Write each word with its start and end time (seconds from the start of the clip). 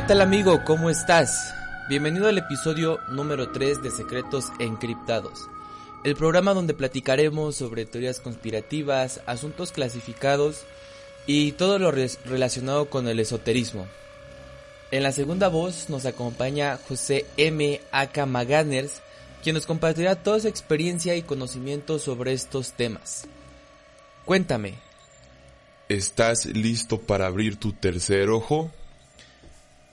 ¿Qué 0.00 0.06
tal 0.06 0.22
amigo? 0.22 0.64
¿Cómo 0.64 0.88
estás? 0.88 1.52
Bienvenido 1.90 2.26
al 2.26 2.38
episodio 2.38 3.00
número 3.10 3.50
3 3.50 3.82
de 3.82 3.90
Secretos 3.90 4.46
Encriptados, 4.58 5.46
el 6.04 6.16
programa 6.16 6.54
donde 6.54 6.72
platicaremos 6.72 7.54
sobre 7.54 7.84
teorías 7.84 8.18
conspirativas, 8.18 9.20
asuntos 9.26 9.72
clasificados 9.72 10.62
y 11.26 11.52
todo 11.52 11.78
lo 11.78 11.90
relacionado 11.90 12.88
con 12.88 13.08
el 13.08 13.20
esoterismo. 13.20 13.86
En 14.90 15.02
la 15.02 15.12
segunda 15.12 15.48
voz 15.48 15.90
nos 15.90 16.06
acompaña 16.06 16.78
José 16.88 17.26
M. 17.36 17.82
Aka 17.92 18.24
Maganers, 18.24 19.02
quien 19.42 19.54
nos 19.54 19.66
compartirá 19.66 20.16
toda 20.16 20.40
su 20.40 20.48
experiencia 20.48 21.14
y 21.14 21.22
conocimiento 21.22 21.98
sobre 21.98 22.32
estos 22.32 22.72
temas. 22.72 23.26
Cuéntame. 24.24 24.76
¿Estás 25.90 26.46
listo 26.46 26.98
para 26.98 27.26
abrir 27.26 27.56
tu 27.56 27.74
tercer 27.74 28.30
ojo? 28.30 28.72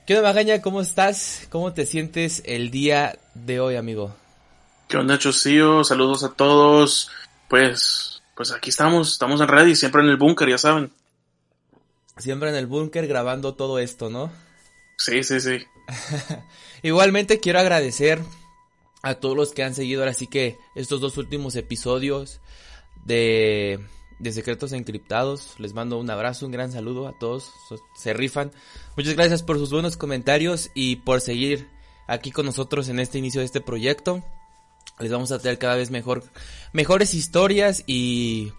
¿Qué 0.07 0.15
onda, 0.15 0.29
Magaña? 0.29 0.61
¿Cómo 0.61 0.79
estás? 0.79 1.49
¿Cómo 1.49 1.73
te 1.73 1.85
sientes 1.85 2.41
el 2.45 2.71
día 2.71 3.19
de 3.33 3.59
hoy, 3.59 3.75
amigo? 3.75 4.15
¿Qué 4.87 4.95
onda, 4.95 5.19
Chocío? 5.19 5.83
Saludos 5.83 6.23
a 6.23 6.29
todos. 6.29 7.11
Pues, 7.49 8.23
pues 8.33 8.53
aquí 8.53 8.69
estamos, 8.69 9.11
estamos 9.11 9.41
en 9.41 9.49
ready, 9.49 9.75
siempre 9.75 10.01
en 10.01 10.07
el 10.07 10.15
búnker, 10.15 10.49
ya 10.49 10.57
saben. 10.57 10.93
Siempre 12.15 12.47
en 12.51 12.55
el 12.55 12.67
búnker 12.67 13.05
grabando 13.05 13.55
todo 13.55 13.79
esto, 13.79 14.09
¿no? 14.09 14.31
Sí, 14.97 15.25
sí, 15.25 15.41
sí. 15.41 15.57
Igualmente 16.83 17.41
quiero 17.41 17.59
agradecer 17.59 18.21
a 19.03 19.15
todos 19.15 19.35
los 19.35 19.51
que 19.51 19.63
han 19.63 19.75
seguido 19.75 20.03
ahora 20.03 20.13
sí 20.13 20.27
que 20.27 20.55
estos 20.73 21.01
dos 21.01 21.17
últimos 21.17 21.57
episodios 21.57 22.39
de 23.03 23.85
de 24.19 24.31
Secretos 24.31 24.71
Encriptados. 24.73 25.55
Les 25.57 25.73
mando 25.73 25.99
un 25.99 26.09
abrazo, 26.09 26.45
un 26.45 26.51
gran 26.51 26.71
saludo 26.71 27.07
a 27.07 27.17
todos. 27.17 27.51
Se 27.95 28.13
rifan. 28.13 28.51
Muchas 28.95 29.13
gracias 29.13 29.43
por 29.43 29.57
sus 29.57 29.71
buenos 29.71 29.97
comentarios 29.97 30.71
y 30.73 30.97
por 30.97 31.21
seguir 31.21 31.69
aquí 32.07 32.31
con 32.31 32.45
nosotros 32.45 32.89
en 32.89 32.99
este 32.99 33.17
inicio 33.17 33.41
de 33.41 33.45
este 33.45 33.61
proyecto. 33.61 34.23
Les 34.99 35.11
vamos 35.11 35.31
a 35.31 35.39
traer 35.39 35.59
cada 35.59 35.75
vez 35.75 35.91
mejor, 35.91 36.23
mejores 36.73 37.13
historias 37.13 37.83
y 37.85 38.51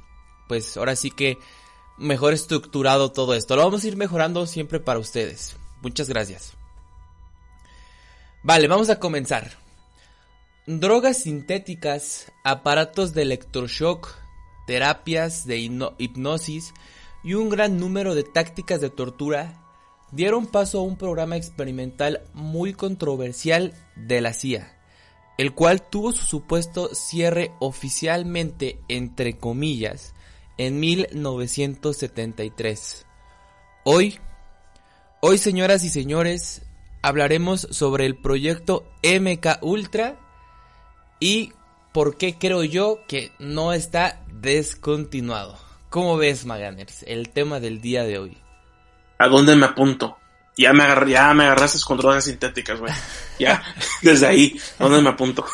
pues 0.47 0.77
ahora 0.77 0.95
sí 0.95 1.11
que 1.11 1.39
mejor 1.97 2.33
estructurado 2.33 3.13
todo 3.13 3.35
esto. 3.35 3.57
Lo 3.57 3.65
vamos 3.65 3.83
a 3.83 3.89
ir 3.89 3.97
mejorando 3.97 4.47
siempre 4.47 4.79
para 4.79 5.01
ustedes. 5.01 5.57
Muchas 5.83 6.09
gracias. 6.09 6.53
Vale, 8.43 8.69
vamos 8.69 8.89
a 8.89 9.01
comenzar. 9.01 9.51
Drogas 10.67 11.23
sintéticas, 11.23 12.31
aparatos 12.45 13.15
de 13.15 13.23
electroshock, 13.23 14.15
terapias 14.69 15.45
de 15.47 15.59
hipnosis 15.97 16.75
y 17.25 17.33
un 17.33 17.49
gran 17.49 17.79
número 17.79 18.15
de 18.15 18.23
tácticas 18.23 18.83
de 18.83 18.91
tortura 18.91 19.65
dieron 20.13 20.47
paso 20.47 20.81
a 20.81 20.83
un 20.83 20.99
programa 20.99 21.39
experimental 21.39 22.21
muy 22.35 22.75
controversial 22.75 23.73
de 23.97 24.21
la 24.21 24.35
CIA, 24.35 24.77
el 25.39 25.55
cual 25.55 25.89
tuvo 25.89 26.13
su 26.13 26.27
supuesto 26.27 26.95
cierre 26.95 27.53
oficialmente, 27.61 28.79
entre 28.89 29.39
comillas, 29.39 30.13
en 30.59 30.81
1973. 30.81 33.07
Hoy, 33.85 34.19
hoy 35.23 35.39
señoras 35.39 35.83
y 35.83 35.89
señores, 35.89 36.61
hablaremos 37.01 37.67
sobre 37.71 38.05
el 38.05 38.19
proyecto 38.19 38.85
MK 39.03 39.63
Ultra 39.63 40.21
y 41.21 41.55
por 41.93 42.19
qué 42.19 42.37
creo 42.39 42.65
yo 42.65 42.99
que 43.09 43.33
no 43.39 43.73
está 43.73 44.27
descontinuado. 44.41 45.59
¿Cómo 45.91 46.17
ves, 46.17 46.45
Maganers, 46.45 47.05
el 47.07 47.31
tema 47.31 47.61
del 47.61 47.81
día 47.81 48.05
de 48.05 48.19
hoy? 48.19 48.37
¿A 49.19 49.29
dónde 49.29 49.57
me 49.57 49.67
apunto? 49.67 50.17
Ya 50.57 50.73
me, 50.73 50.85
ya 51.11 51.33
me 51.35 51.45
agarraste 51.45 51.79
con 51.87 51.99
drogas 51.99 52.25
sintéticas, 52.25 52.81
güey. 52.81 52.93
Ya, 53.39 53.63
desde 54.03 54.27
ahí, 54.27 54.61
¿a 54.79 54.85
dónde 54.85 55.03
me 55.03 55.11
apunto? 55.11 55.45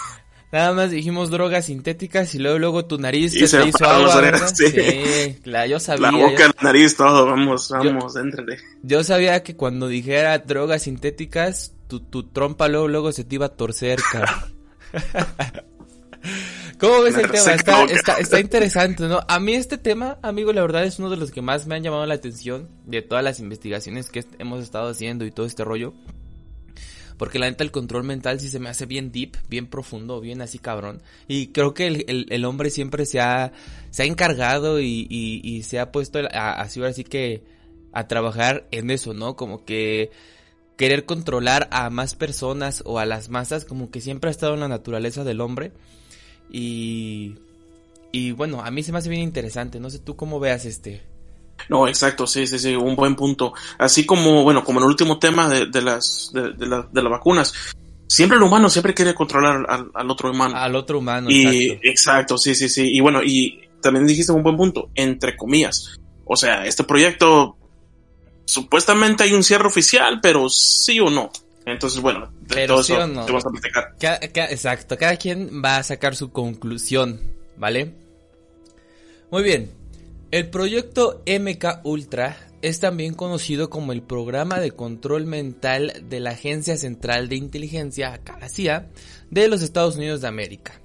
Nada 0.50 0.72
más 0.72 0.90
dijimos 0.92 1.30
drogas 1.30 1.66
sintéticas 1.66 2.32
y 2.36 2.38
luego 2.38 2.58
luego 2.60 2.84
tu 2.84 2.96
nariz 2.96 3.32
se, 3.32 3.58
te 3.58 3.68
hizo 3.68 3.84
agua, 3.84 4.48
Sí. 4.54 4.70
sí, 4.70 5.40
yo 5.68 5.80
sabía. 5.80 6.12
La 6.12 6.16
boca, 6.16 6.46
la 6.46 6.62
nariz, 6.62 6.96
todo, 6.96 7.26
vamos, 7.26 7.68
vamos, 7.70 8.14
éntrale. 8.16 8.58
Yo 8.82 9.02
sabía 9.02 9.42
que 9.42 9.56
cuando 9.56 9.88
dijera 9.88 10.38
drogas 10.38 10.82
sintéticas, 10.82 11.72
tu, 11.88 12.00
tu 12.00 12.22
trompa 12.30 12.68
luego, 12.68 12.86
luego 12.86 13.10
se 13.10 13.24
te 13.24 13.34
iba 13.34 13.46
a 13.46 13.56
torcer, 13.56 13.98
cara. 14.12 14.46
¿Cómo 16.84 17.02
ves 17.02 17.16
el 17.16 17.30
tema? 17.30 17.52
Está, 17.86 18.18
está, 18.18 18.40
interesante, 18.40 19.04
¿no? 19.04 19.20
A 19.26 19.40
mí 19.40 19.54
este 19.54 19.78
tema, 19.78 20.18
amigo, 20.22 20.52
la 20.52 20.60
verdad 20.60 20.84
es 20.84 20.98
uno 20.98 21.08
de 21.08 21.16
los 21.16 21.30
que 21.30 21.40
más 21.40 21.66
me 21.66 21.74
han 21.74 21.82
llamado 21.82 22.04
la 22.04 22.14
atención 22.14 22.68
de 22.84 23.00
todas 23.00 23.24
las 23.24 23.40
investigaciones 23.40 24.10
que 24.10 24.24
hemos 24.38 24.62
estado 24.62 24.88
haciendo 24.88 25.24
y 25.24 25.30
todo 25.30 25.46
este 25.46 25.64
rollo. 25.64 25.94
Porque 27.16 27.38
la 27.38 27.48
neta 27.48 27.64
el 27.64 27.70
control 27.70 28.04
mental 28.04 28.40
sí 28.40 28.50
se 28.50 28.58
me 28.58 28.68
hace 28.68 28.86
bien 28.86 29.12
deep, 29.12 29.36
bien 29.48 29.66
profundo, 29.66 30.20
bien 30.20 30.42
así 30.42 30.58
cabrón. 30.58 31.00
Y 31.28 31.48
creo 31.48 31.72
que 31.72 31.86
el, 31.86 32.26
el, 32.28 32.44
hombre 32.44 32.70
siempre 32.70 33.06
se 33.06 33.20
ha, 33.20 33.52
se 33.90 34.02
ha 34.02 34.06
encargado 34.06 34.80
y, 34.80 35.06
y, 35.08 35.62
se 35.62 35.78
ha 35.78 35.92
puesto 35.92 36.18
a, 36.18 36.60
así 36.60 36.80
ahora 36.80 36.92
sí 36.92 37.04
que 37.04 37.44
a 37.92 38.08
trabajar 38.08 38.66
en 38.72 38.90
eso, 38.90 39.14
¿no? 39.14 39.36
Como 39.36 39.64
que 39.64 40.10
querer 40.76 41.06
controlar 41.06 41.68
a 41.70 41.88
más 41.88 42.16
personas 42.16 42.82
o 42.84 42.98
a 42.98 43.06
las 43.06 43.28
masas, 43.28 43.64
como 43.64 43.90
que 43.90 44.00
siempre 44.00 44.28
ha 44.28 44.32
estado 44.32 44.54
en 44.54 44.60
la 44.60 44.68
naturaleza 44.68 45.22
del 45.22 45.40
hombre. 45.40 45.72
Y, 46.56 47.34
y 48.12 48.30
bueno, 48.30 48.62
a 48.62 48.70
mí 48.70 48.84
se 48.84 48.92
me 48.92 48.98
hace 48.98 49.08
bien 49.08 49.22
interesante. 49.22 49.80
No 49.80 49.90
sé 49.90 49.98
tú 49.98 50.14
cómo 50.14 50.38
veas 50.38 50.64
este. 50.64 51.02
No, 51.68 51.88
exacto, 51.88 52.28
sí, 52.28 52.46
sí, 52.46 52.60
sí, 52.60 52.76
un 52.76 52.94
buen 52.94 53.16
punto. 53.16 53.54
Así 53.76 54.06
como, 54.06 54.44
bueno, 54.44 54.62
como 54.62 54.78
en 54.78 54.84
el 54.84 54.90
último 54.90 55.18
tema 55.18 55.48
de, 55.48 55.66
de 55.66 55.82
las, 55.82 56.30
de, 56.32 56.52
de, 56.52 57.02
las 57.02 57.10
vacunas, 57.10 57.52
siempre 58.06 58.38
el 58.38 58.44
humano 58.44 58.70
siempre 58.70 58.94
quiere 58.94 59.14
controlar 59.14 59.66
al, 59.68 60.10
otro 60.10 60.30
humano. 60.30 60.54
Al 60.56 60.76
otro 60.76 61.00
humano, 61.00 61.28
y, 61.28 61.42
exacto. 61.42 61.88
exacto. 61.88 62.38
sí, 62.38 62.54
sí, 62.54 62.68
sí. 62.68 62.88
Y 62.88 63.00
bueno, 63.00 63.20
y 63.24 63.60
también 63.82 64.06
dijiste 64.06 64.30
un 64.30 64.44
buen 64.44 64.56
punto, 64.56 64.90
entre 64.94 65.36
comillas. 65.36 65.96
O 66.24 66.36
sea, 66.36 66.64
este 66.66 66.84
proyecto, 66.84 67.56
supuestamente 68.44 69.24
hay 69.24 69.32
un 69.32 69.42
cierre 69.42 69.66
oficial, 69.66 70.20
pero 70.22 70.48
sí 70.48 71.00
o 71.00 71.10
no. 71.10 71.32
Entonces, 71.66 72.00
bueno, 72.02 72.30
de 72.42 72.66
todo 72.66 72.80
eso 72.80 72.94
te 72.94 73.32
vamos 73.32 73.46
a 73.46 73.50
platicar. 73.50 73.96
exacto, 74.50 74.96
cada 74.98 75.16
quien 75.16 75.62
va 75.64 75.78
a 75.78 75.82
sacar 75.82 76.14
su 76.14 76.30
conclusión, 76.30 77.20
¿vale? 77.56 77.94
Muy 79.30 79.42
bien. 79.42 79.72
El 80.30 80.50
proyecto 80.50 81.22
MK 81.26 81.84
Ultra 81.84 82.36
es 82.60 82.80
también 82.80 83.14
conocido 83.14 83.70
como 83.70 83.92
el 83.92 84.02
programa 84.02 84.58
de 84.58 84.72
control 84.72 85.26
mental 85.26 86.04
de 86.08 86.20
la 86.20 86.30
Agencia 86.30 86.76
Central 86.76 87.28
de 87.28 87.36
Inteligencia, 87.36 88.20
CIA, 88.48 88.90
de 89.30 89.48
los 89.48 89.62
Estados 89.62 89.96
Unidos 89.96 90.22
de 90.22 90.28
América. 90.28 90.80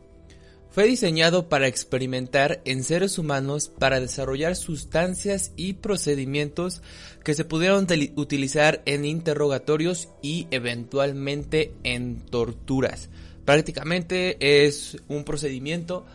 Fue 0.71 0.86
diseñado 0.86 1.50
para 1.50 1.68
experimentar 1.68 2.62
en 2.63 2.83
seres 2.83 3.18
humanos 3.18 3.71
para 3.80 4.00
desarrollar 4.00 4.56
sustancias 4.56 5.51
y 5.56 5.74
procedimientos 5.74 6.83
que 7.24 7.33
se 7.33 7.44
pudieron 7.44 7.88
utilizar 8.16 8.83
en 8.86 9.04
interrogatorios 9.04 10.10
y 10.21 10.48
eventualmente 10.51 11.74
en 11.83 12.19
torturas. 12.19 13.10
Prácticamente 13.45 14.38
es 14.68 14.98
un 15.07 15.24
procedimiento 15.24 16.06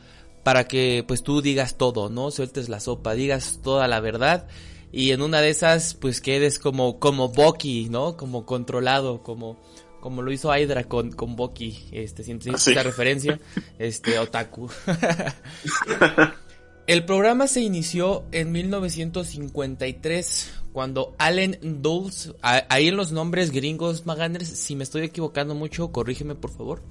para 0.44 0.68
que 0.68 1.04
pues 1.06 1.24
tú 1.24 1.42
digas 1.42 1.76
todo, 1.76 2.08
¿no? 2.08 2.30
Sueltes 2.30 2.68
la 2.68 2.78
sopa, 2.78 3.14
digas 3.14 3.58
toda 3.60 3.88
la 3.88 3.98
verdad 3.98 4.46
y 4.92 5.10
en 5.10 5.22
una 5.22 5.40
de 5.40 5.50
esas 5.50 5.94
pues 5.94 6.20
quedes 6.20 6.60
como 6.60 7.00
como 7.00 7.30
Bucky, 7.30 7.88
¿no? 7.88 8.16
Como 8.16 8.46
controlado, 8.46 9.24
como 9.24 9.58
como 10.04 10.20
lo 10.20 10.30
hizo 10.32 10.54
Hydra 10.54 10.84
con, 10.84 11.12
con 11.12 11.34
Bucky, 11.34 11.88
este, 11.90 12.22
Ah, 12.30 12.56
esta 12.56 12.82
referencia, 12.82 13.40
este, 13.78 14.18
otaku. 14.18 14.68
El 16.86 17.06
programa 17.06 17.46
se 17.46 17.62
inició 17.62 18.26
en 18.30 18.52
1953, 18.52 20.50
cuando 20.74 21.14
Allen 21.16 21.58
Dulles, 21.80 22.34
ahí 22.42 22.88
en 22.88 22.98
los 22.98 23.12
nombres 23.12 23.50
gringos, 23.50 24.04
Maganders, 24.04 24.46
si 24.46 24.76
me 24.76 24.84
estoy 24.84 25.04
equivocando 25.04 25.54
mucho, 25.54 25.90
corrígeme 25.90 26.34
por 26.34 26.50
favor. 26.50 26.82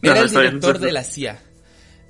Era 0.00 0.20
el 0.20 0.30
director 0.30 0.78
de 0.78 0.92
la 0.92 1.02
CIA. 1.02 1.42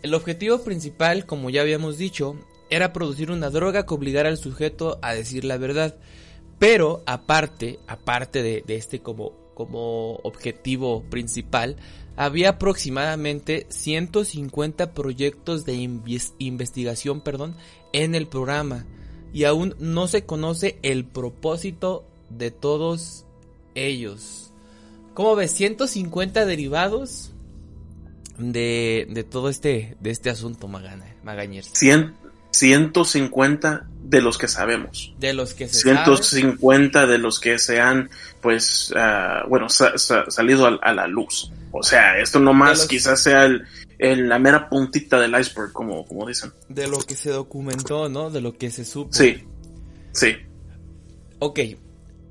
El 0.02 0.12
objetivo 0.12 0.62
principal, 0.62 1.24
como 1.24 1.48
ya 1.48 1.62
habíamos 1.62 1.96
dicho, 1.96 2.36
era 2.68 2.92
producir 2.92 3.30
una 3.30 3.48
droga 3.48 3.86
que 3.86 3.94
obligara 3.94 4.28
al 4.28 4.36
sujeto 4.36 4.98
a 5.00 5.14
decir 5.14 5.46
la 5.46 5.56
verdad. 5.56 5.96
Pero 6.58 7.02
aparte, 7.06 7.78
aparte 7.86 8.42
de, 8.42 8.62
de 8.66 8.76
este 8.76 9.00
como, 9.00 9.43
como 9.54 10.16
objetivo 10.16 11.02
principal, 11.10 11.76
había 12.16 12.50
aproximadamente 12.50 13.66
150 13.70 14.92
proyectos 14.92 15.64
de 15.64 15.74
inves- 15.74 16.32
investigación, 16.38 17.20
perdón, 17.20 17.56
en 17.92 18.14
el 18.14 18.26
programa. 18.26 18.84
Y 19.32 19.44
aún 19.44 19.74
no 19.80 20.06
se 20.06 20.24
conoce 20.24 20.78
el 20.82 21.04
propósito 21.04 22.04
de 22.30 22.50
todos 22.52 23.26
ellos. 23.74 24.52
¿Cómo 25.14 25.34
ves? 25.36 25.50
150 25.52 26.44
derivados 26.46 27.32
de, 28.38 29.06
de 29.10 29.24
todo 29.24 29.48
este, 29.48 29.96
de 30.00 30.10
este 30.10 30.30
asunto, 30.30 30.68
Magana, 30.68 31.06
Magañers. 31.24 31.70
100, 31.72 32.14
150 32.50 33.88
de 34.14 34.22
los 34.22 34.38
que 34.38 34.48
sabemos. 34.48 35.12
De 35.18 35.32
los 35.32 35.54
que 35.54 35.68
se 35.68 35.80
sabe. 35.80 35.96
150 35.96 37.06
de 37.06 37.18
los 37.18 37.40
que 37.40 37.58
se 37.58 37.80
han, 37.80 38.10
pues, 38.40 38.92
ah, 38.96 39.44
bueno, 39.48 39.68
sa- 39.68 39.96
sa- 39.98 40.30
salido 40.30 40.66
a, 40.66 40.78
a 40.82 40.92
la 40.94 41.06
luz. 41.06 41.50
O 41.72 41.82
sea, 41.82 42.18
esto 42.18 42.38
nomás 42.40 42.78
los- 42.78 42.88
quizás 42.88 43.22
sea 43.22 43.44
el, 43.44 43.64
el- 43.98 44.28
la 44.28 44.38
mera 44.38 44.68
puntita 44.68 45.18
del 45.20 45.38
iceberg, 45.38 45.72
como, 45.72 46.04
como 46.06 46.26
dicen. 46.26 46.52
De 46.68 46.86
lo 46.86 46.98
que 46.98 47.16
se 47.16 47.30
documentó, 47.30 48.08
¿no? 48.08 48.30
De 48.30 48.40
lo 48.40 48.56
que 48.56 48.70
se 48.70 48.84
supo. 48.84 49.12
Sí, 49.12 49.42
sí. 50.12 50.36
Ok. 51.38 51.60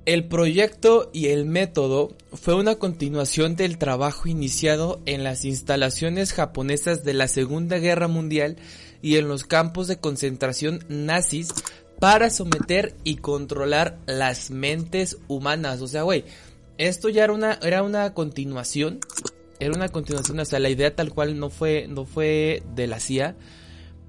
El 0.06 0.25
proyecto 0.27 1.09
y 1.13 1.27
el 1.27 1.45
método 1.45 2.18
fue 2.33 2.56
una 2.56 2.75
continuación 2.75 3.56
del 3.56 3.77
trabajo 3.77 4.27
iniciado 4.27 5.01
en 5.06 5.24
las 5.24 5.45
instalaciones 5.45 6.33
japonesas 6.33 7.06
de 7.06 7.13
la 7.13 7.29
Segunda 7.29 7.77
Guerra 7.79 8.09
Mundial 8.09 8.57
y 9.03 9.17
en 9.17 9.27
los 9.27 9.44
campos 9.44 9.88
de 9.88 9.97
concentración 9.97 10.83
nazis 10.88 11.53
para 12.00 12.29
someter 12.29 12.95
y 13.03 13.17
controlar 13.17 14.00
las 14.07 14.50
mentes 14.50 15.17
humanas. 15.27 15.81
O 15.81 15.88
sea, 15.88 16.03
güey, 16.03 16.23
esto 16.77 17.09
ya 17.09 17.25
era 17.25 17.33
una, 17.33 17.59
era 17.61 17.83
una 17.83 18.13
continuación. 18.13 19.00
Era 19.59 19.73
una 19.73 19.89
continuación, 19.89 20.39
o 20.39 20.45
sea, 20.45 20.59
la 20.59 20.69
idea 20.69 20.95
tal 20.95 21.13
cual 21.13 21.38
no 21.38 21.50
fue, 21.50 21.85
no 21.88 22.05
fue 22.05 22.63
de 22.75 22.88
la 22.88 23.00
CIA. 23.00 23.35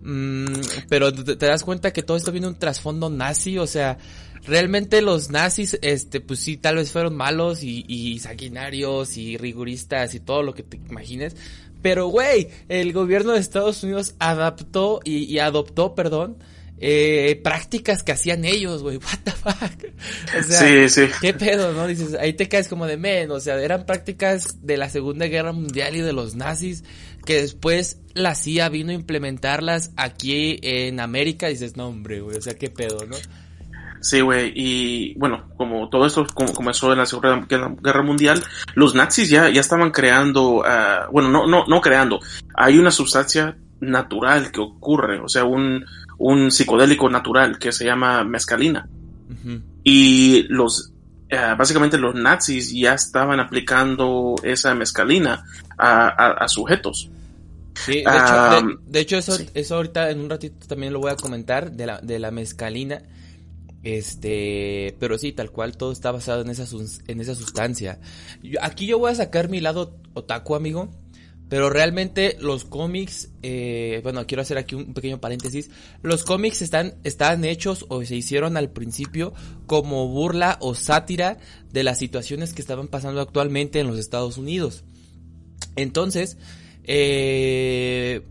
Mm, 0.03 0.47
pero 0.89 1.13
te, 1.13 1.35
das 1.35 1.65
cuenta 1.65 1.93
que 1.93 2.03
todo 2.03 2.17
esto 2.17 2.33
viene 2.33 2.47
un 2.47 2.59
trasfondo 2.59 3.11
nazi, 3.11 3.59
o 3.59 3.67
sea, 3.67 3.99
realmente 4.45 5.03
los 5.03 5.31
nazis, 5.31 5.79
este, 5.83 6.21
pues 6.21 6.41
sí, 6.41 6.57
tal 6.57 6.77
vez 6.77 6.93
fueron 6.93 7.17
malos 7.17 7.63
y, 7.63 7.85
y 7.89 8.19
sanguinarios 8.21 9.17
y 9.17 9.37
riguristas 9.39 10.15
y 10.15 10.21
todo 10.21 10.43
lo 10.43 10.55
que 10.55 10.63
te 10.63 10.77
imagines. 10.77 11.37
Pero, 11.85 12.07
güey, 12.07 12.49
el 12.71 12.95
gobierno 12.95 13.33
de 13.33 13.41
Estados 13.41 13.83
Unidos 13.83 14.15
adaptó 14.19 15.01
y, 15.05 15.25
y 15.25 15.39
adoptó, 15.39 15.95
perdón, 15.95 16.39
eh, 16.79 17.39
prácticas 17.45 18.03
que 18.03 18.13
hacían 18.13 18.47
ellos, 18.47 18.83
güey, 18.83 18.97
what 19.05 19.19
the 19.23 19.31
fuck. 19.33 19.93
O 20.39 20.43
sea, 20.43 20.61
sí, 20.61 20.89
sí. 20.89 21.13
¿Qué 21.21 21.35
pedo, 21.35 21.75
no? 21.75 21.87
Dices, 21.87 22.15
ahí 22.15 22.33
te 22.33 22.49
caes 22.49 22.69
como 22.69 22.87
de 22.87 22.97
men, 22.97 23.31
o 23.31 23.39
sea, 23.39 23.61
eran 23.61 23.85
prácticas 23.85 24.67
de 24.67 24.79
la 24.79 24.89
Segunda 24.89 25.27
Guerra 25.27 25.53
Mundial 25.53 25.95
y 25.95 26.01
de 26.01 26.15
los 26.15 26.35
nazis 26.35 26.85
que 27.27 27.43
después 27.43 27.99
la 28.15 28.35
CIA 28.35 28.71
vino 28.71 28.91
a 28.91 28.95
implementarlas 28.95 29.91
aquí 29.97 30.59
en 30.63 31.01
América 31.01 31.49
dices, 31.49 31.77
no, 31.77 31.89
hombre, 31.89 32.23
güey, 32.23 32.39
o 32.39 32.41
sea, 32.41 32.55
qué 32.55 32.71
pedo, 32.71 33.05
¿no? 33.05 33.17
Sí, 34.05 34.21
güey, 34.21 34.53
y 34.55 35.15
bueno, 35.19 35.49
como 35.57 35.89
todo 35.89 36.05
esto 36.05 36.27
comenzó 36.35 36.93
en 36.93 36.99
la 36.99 37.07
Segunda 37.07 37.41
Guerra- 37.49 38.03
Mundial, 38.03 38.43
los 38.75 38.95
nazis 38.95 39.31
ya, 39.31 39.49
ya 39.49 39.63
estaban 39.63 39.93
creando, 39.93 40.63
ah, 40.63 41.09
bueno, 41.11 41.31
no, 41.31 41.47
no, 41.47 41.65
no 41.67 41.81
creando, 41.81 42.21
hay 42.55 42.77
una 42.77 42.91
sustancia 42.91 43.57
natural 43.81 44.53
que 44.53 44.61
ocurre, 44.61 45.21
o 45.21 45.29
sea, 45.31 45.45
un, 45.45 45.87
un 46.19 46.51
psicodélico 46.51 47.09
natural 47.09 47.59
que 47.59 47.73
se 47.73 47.87
llama 47.87 48.23
mescalina. 48.25 48.87
Y 49.83 50.43
los, 50.51 50.93
ah, 51.33 51.55
básicamente 51.59 51.97
los 51.97 52.15
nazis 52.15 52.73
ya 52.75 52.93
estaban 52.95 53.41
aplicando 53.41 54.35
esa 54.43 54.75
mescalina 54.75 55.45
a, 55.79 56.09
a- 56.09 56.33
a 56.45 56.49
sujetos. 56.49 57.09
Sí, 57.75 57.93
de 57.95 58.01
hecho, 58.01 58.09
Ah, 58.11 58.61
de, 58.63 58.77
de 58.87 59.01
hecho 59.01 59.17
eso, 59.17 59.33
sí. 59.33 59.49
eso 59.55 59.77
ahorita 59.77 60.11
en 60.11 60.21
un 60.21 60.29
ratito 60.31 60.67
también 60.69 60.93
lo 60.93 61.01
voy 61.01 61.11
a 61.11 61.17
comentar 61.17 61.73
de 61.73 61.87
la, 61.87 62.01
de 62.01 62.19
la 62.19 62.31
mezcalina. 62.31 63.01
Este, 63.85 64.97
pero 64.99 65.19
sí, 65.19 65.33
tal 65.33 65.51
cual 65.51 65.77
todo 65.77 65.93
está 65.93 66.11
basado 66.11 66.41
en 66.41 66.51
esa, 66.51 66.67
en 67.07 67.21
esa 67.21 67.35
sustancia. 67.35 68.01
Aquí 68.63 68.87
yo 68.87 68.99
voy 68.99 69.13
a 69.13 69.15
sacar 69.15 69.49
mi 69.49 69.61
lado 69.61 69.99
otaku, 70.15 70.55
amigo. 70.55 70.89
Pero 71.51 71.69
realmente 71.69 72.39
los 72.41 72.65
cómics, 72.65 73.31
eh, 73.43 74.01
bueno, 74.03 74.27
quiero 74.27 74.41
hacer 74.41 74.57
aquí 74.57 74.75
un 74.75 74.95
pequeño 74.95 75.21
paréntesis. 75.21 75.71
Los 76.03 76.25
cómics 76.25 76.63
están, 76.63 76.95
están 77.05 77.45
hechos 77.45 77.85
o 77.91 78.03
se 78.03 78.17
hicieron 78.17 78.57
al 78.57 78.71
principio 78.71 79.35
como 79.67 80.09
burla 80.09 80.57
o 80.63 80.75
sátira 80.75 81.37
de 81.71 81.85
las 81.85 81.99
situaciones 81.99 82.55
que 82.55 82.63
estaban 82.63 82.89
pasando 82.89 83.21
actualmente 83.21 83.79
en 83.79 83.87
los 83.87 83.99
Estados 83.99 84.39
Unidos. 84.39 84.85
Entonces, 85.77 86.39
eh, 86.85 88.23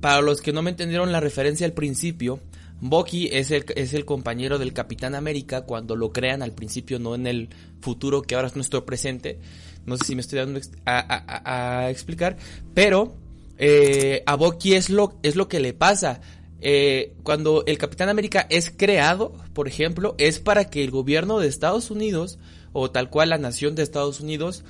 para 0.00 0.22
los 0.22 0.40
que 0.40 0.54
no 0.54 0.62
me 0.62 0.70
entendieron 0.70 1.12
la 1.12 1.20
referencia 1.20 1.66
al 1.66 1.74
principio, 1.74 2.40
Bucky 2.80 3.28
es 3.32 3.50
el, 3.50 3.64
es 3.74 3.94
el 3.94 4.04
compañero 4.04 4.58
del 4.58 4.72
Capitán 4.72 5.14
América 5.14 5.62
cuando 5.62 5.96
lo 5.96 6.12
crean 6.12 6.42
al 6.42 6.52
principio, 6.52 6.98
no 6.98 7.14
en 7.14 7.26
el 7.26 7.48
futuro 7.80 8.22
que 8.22 8.34
ahora 8.34 8.48
es 8.48 8.56
nuestro 8.56 8.84
presente. 8.84 9.38
No 9.86 9.96
sé 9.96 10.04
si 10.04 10.14
me 10.14 10.20
estoy 10.20 10.40
dando 10.40 10.60
a 10.84 11.88
explicar, 11.90 12.36
pero 12.74 13.16
eh, 13.58 14.22
a 14.26 14.36
Bucky 14.36 14.74
es 14.74 14.90
lo, 14.90 15.18
es 15.22 15.36
lo 15.36 15.48
que 15.48 15.60
le 15.60 15.72
pasa. 15.72 16.20
Eh, 16.60 17.14
cuando 17.22 17.64
el 17.66 17.78
Capitán 17.78 18.08
América 18.08 18.46
es 18.50 18.72
creado, 18.74 19.32
por 19.52 19.68
ejemplo, 19.68 20.14
es 20.18 20.38
para 20.38 20.70
que 20.70 20.82
el 20.82 20.90
gobierno 20.90 21.38
de 21.38 21.48
Estados 21.48 21.90
Unidos, 21.90 22.38
o 22.72 22.90
tal 22.90 23.10
cual 23.10 23.30
la 23.30 23.38
nación 23.38 23.74
de 23.74 23.82
Estados 23.82 24.20
Unidos, 24.20 24.64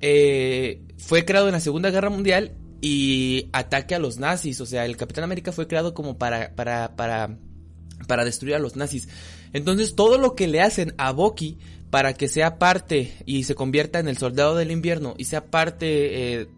eh, 0.00 0.82
fue 0.98 1.24
creado 1.24 1.46
en 1.48 1.52
la 1.52 1.60
Segunda 1.60 1.90
Guerra 1.90 2.10
Mundial 2.10 2.52
y 2.80 3.48
ataque 3.52 3.94
a 3.94 3.98
los 3.98 4.18
nazis. 4.18 4.60
O 4.60 4.66
sea, 4.66 4.86
el 4.86 4.96
Capitán 4.96 5.24
América 5.24 5.52
fue 5.52 5.66
creado 5.66 5.94
como 5.94 6.18
para, 6.18 6.54
para, 6.54 6.96
para, 6.96 7.36
para 8.06 8.24
destruir 8.24 8.54
a 8.54 8.58
los 8.58 8.76
nazis. 8.76 9.08
Entonces, 9.52 9.94
todo 9.94 10.18
lo 10.18 10.34
que 10.34 10.48
le 10.48 10.60
hacen 10.60 10.94
a 10.98 11.12
Bucky 11.12 11.58
para 11.90 12.14
que 12.14 12.28
sea 12.28 12.58
parte 12.58 13.12
y 13.26 13.44
se 13.44 13.54
convierta 13.54 13.98
en 13.98 14.08
el 14.08 14.16
soldado 14.16 14.54
del 14.56 14.70
invierno 14.70 15.14
y 15.18 15.24
sea 15.24 15.50
parte 15.50 16.40
eh, 16.40 16.48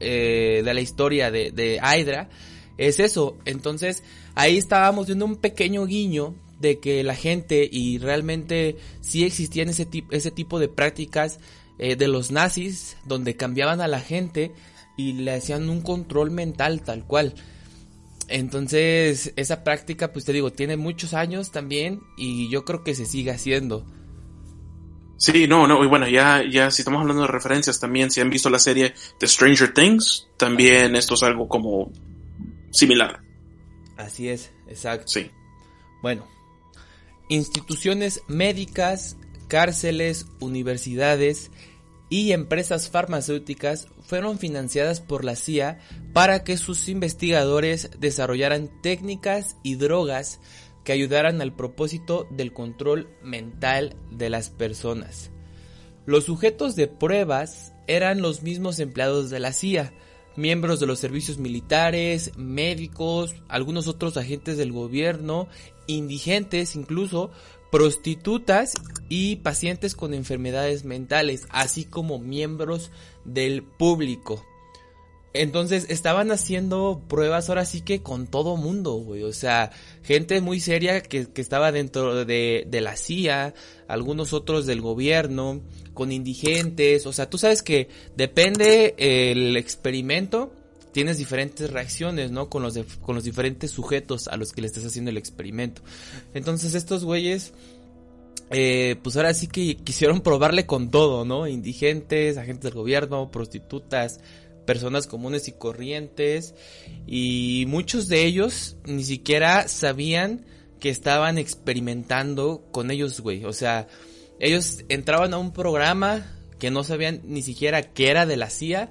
eh, 0.00 0.62
de 0.64 0.74
la 0.74 0.80
historia 0.80 1.30
de, 1.30 1.50
de 1.50 1.80
Hydra, 1.82 2.28
es 2.76 3.00
eso. 3.00 3.36
Entonces, 3.44 4.04
ahí 4.34 4.56
estábamos 4.56 5.06
viendo 5.06 5.24
un 5.24 5.36
pequeño 5.36 5.84
guiño 5.86 6.34
de 6.60 6.78
que 6.78 7.04
la 7.04 7.14
gente 7.14 7.68
y 7.70 7.98
realmente 7.98 8.76
sí 9.00 9.24
existían 9.24 9.68
ese, 9.68 9.86
tipo 9.86 10.12
ese 10.12 10.30
tipo 10.30 10.58
de 10.58 10.68
prácticas 10.68 11.38
eh, 11.78 11.96
de 11.96 12.08
los 12.08 12.30
nazis 12.32 12.96
donde 13.04 13.36
cambiaban 13.36 13.80
a 13.80 13.88
la 13.88 14.00
gente 14.00 14.52
y 14.96 15.12
le 15.12 15.32
hacían 15.32 15.68
un 15.68 15.80
control 15.80 16.30
mental 16.30 16.82
tal 16.82 17.04
cual. 17.04 17.34
Entonces, 18.28 19.32
esa 19.36 19.64
práctica, 19.64 20.12
pues 20.12 20.24
te 20.24 20.32
digo, 20.32 20.52
tiene 20.52 20.76
muchos 20.76 21.14
años 21.14 21.50
también 21.50 22.00
y 22.16 22.50
yo 22.50 22.64
creo 22.64 22.84
que 22.84 22.94
se 22.94 23.06
sigue 23.06 23.30
haciendo. 23.30 23.86
Sí, 25.16 25.48
no, 25.48 25.66
no, 25.66 25.82
y 25.82 25.88
bueno, 25.88 26.06
ya, 26.06 26.44
ya 26.48 26.70
si 26.70 26.82
estamos 26.82 27.00
hablando 27.00 27.22
de 27.22 27.28
referencias 27.28 27.80
también, 27.80 28.10
si 28.10 28.20
han 28.20 28.30
visto 28.30 28.50
la 28.50 28.60
serie 28.60 28.94
The 29.18 29.26
Stranger 29.26 29.74
Things, 29.74 30.28
también 30.36 30.94
esto 30.94 31.14
es 31.14 31.22
algo 31.24 31.48
como 31.48 31.90
similar. 32.70 33.20
Así 33.96 34.28
es, 34.28 34.52
exacto. 34.68 35.08
Sí. 35.08 35.30
Bueno, 36.02 36.24
instituciones 37.28 38.22
médicas, 38.28 39.16
cárceles, 39.48 40.26
universidades 40.38 41.50
y 42.10 42.32
empresas 42.32 42.88
farmacéuticas 42.88 43.88
fueron 44.00 44.38
financiadas 44.38 45.00
por 45.00 45.24
la 45.24 45.36
CIA 45.36 45.78
para 46.12 46.44
que 46.44 46.56
sus 46.56 46.88
investigadores 46.88 47.90
desarrollaran 47.98 48.70
técnicas 48.82 49.56
y 49.62 49.74
drogas 49.74 50.40
que 50.84 50.92
ayudaran 50.92 51.42
al 51.42 51.54
propósito 51.54 52.26
del 52.30 52.52
control 52.52 53.10
mental 53.22 53.94
de 54.10 54.30
las 54.30 54.48
personas. 54.48 55.30
Los 56.06 56.24
sujetos 56.24 56.76
de 56.76 56.86
pruebas 56.86 57.74
eran 57.86 58.22
los 58.22 58.42
mismos 58.42 58.78
empleados 58.78 59.28
de 59.28 59.40
la 59.40 59.52
CIA, 59.52 59.92
miembros 60.36 60.80
de 60.80 60.86
los 60.86 60.98
servicios 60.98 61.36
militares, 61.36 62.32
médicos, 62.38 63.34
algunos 63.48 63.88
otros 63.88 64.16
agentes 64.16 64.56
del 64.56 64.72
gobierno, 64.72 65.48
indigentes 65.86 66.76
incluso, 66.76 67.32
prostitutas 67.70 68.74
y 69.08 69.36
pacientes 69.36 69.94
con 69.94 70.14
enfermedades 70.14 70.84
mentales, 70.84 71.46
así 71.50 71.84
como 71.84 72.18
miembros 72.18 72.90
del 73.24 73.62
público. 73.62 74.44
Entonces 75.34 75.86
estaban 75.90 76.30
haciendo 76.30 77.02
pruebas 77.06 77.48
ahora 77.48 77.66
sí 77.66 77.82
que 77.82 78.02
con 78.02 78.26
todo 78.26 78.56
mundo, 78.56 78.94
güey. 78.94 79.22
O 79.24 79.32
sea, 79.32 79.70
gente 80.02 80.40
muy 80.40 80.58
seria 80.58 81.02
que, 81.02 81.26
que 81.26 81.40
estaba 81.42 81.70
dentro 81.70 82.24
de, 82.24 82.64
de, 82.66 82.80
la 82.80 82.96
CIA, 82.96 83.54
algunos 83.88 84.32
otros 84.32 84.64
del 84.66 84.80
gobierno, 84.80 85.60
con 85.92 86.12
indigentes. 86.12 87.06
O 87.06 87.12
sea, 87.12 87.28
tú 87.28 87.36
sabes 87.36 87.62
que 87.62 87.88
depende 88.16 88.94
el 88.96 89.56
experimento, 89.56 90.52
tienes 90.98 91.18
diferentes 91.18 91.70
reacciones, 91.70 92.32
¿no? 92.32 92.50
Con 92.50 92.64
los, 92.64 92.76
con 93.00 93.14
los 93.14 93.22
diferentes 93.22 93.70
sujetos 93.70 94.26
a 94.26 94.36
los 94.36 94.52
que 94.52 94.62
le 94.62 94.66
estás 94.66 94.84
haciendo 94.84 95.12
el 95.12 95.16
experimento. 95.16 95.80
Entonces 96.34 96.74
estos 96.74 97.04
güeyes... 97.04 97.52
Eh, 98.50 98.96
pues 99.02 99.14
ahora 99.16 99.32
sí 99.32 99.46
que 99.46 99.76
quisieron 99.76 100.22
probarle 100.22 100.66
con 100.66 100.90
todo, 100.90 101.24
¿no? 101.24 101.46
Indigentes, 101.46 102.36
agentes 102.36 102.64
del 102.64 102.72
gobierno, 102.72 103.30
prostitutas, 103.30 104.20
personas 104.66 105.06
comunes 105.06 105.46
y 105.46 105.52
corrientes 105.52 106.54
y 107.06 107.66
muchos 107.68 108.08
de 108.08 108.24
ellos 108.24 108.76
ni 108.84 109.04
siquiera 109.04 109.68
sabían 109.68 110.46
que 110.80 110.88
estaban 110.88 111.38
experimentando 111.38 112.66
con 112.72 112.90
ellos, 112.90 113.20
güey. 113.20 113.44
O 113.44 113.52
sea, 113.52 113.86
ellos 114.40 114.78
entraban 114.88 115.32
a 115.32 115.38
un 115.38 115.52
programa 115.52 116.26
que 116.58 116.72
no 116.72 116.82
sabían 116.82 117.20
ni 117.24 117.42
siquiera 117.42 117.82
que 117.82 118.08
era 118.10 118.26
de 118.26 118.36
la 118.36 118.50
CIA, 118.50 118.90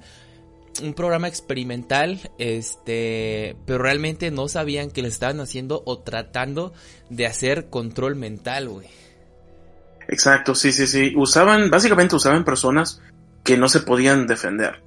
un 0.82 0.94
programa 0.94 1.28
experimental, 1.28 2.30
este, 2.38 3.56
pero 3.66 3.78
realmente 3.78 4.30
no 4.30 4.48
sabían 4.48 4.90
que 4.90 5.02
le 5.02 5.08
estaban 5.08 5.40
haciendo 5.40 5.82
o 5.86 6.00
tratando 6.00 6.72
de 7.10 7.26
hacer 7.26 7.68
control 7.70 8.16
mental, 8.16 8.68
güey. 8.68 8.88
Exacto, 10.08 10.54
sí, 10.54 10.72
sí, 10.72 10.86
sí. 10.86 11.12
Usaban, 11.16 11.70
básicamente 11.70 12.16
usaban 12.16 12.44
personas 12.44 13.02
que 13.44 13.56
no 13.56 13.68
se 13.68 13.80
podían 13.80 14.26
defender. 14.26 14.82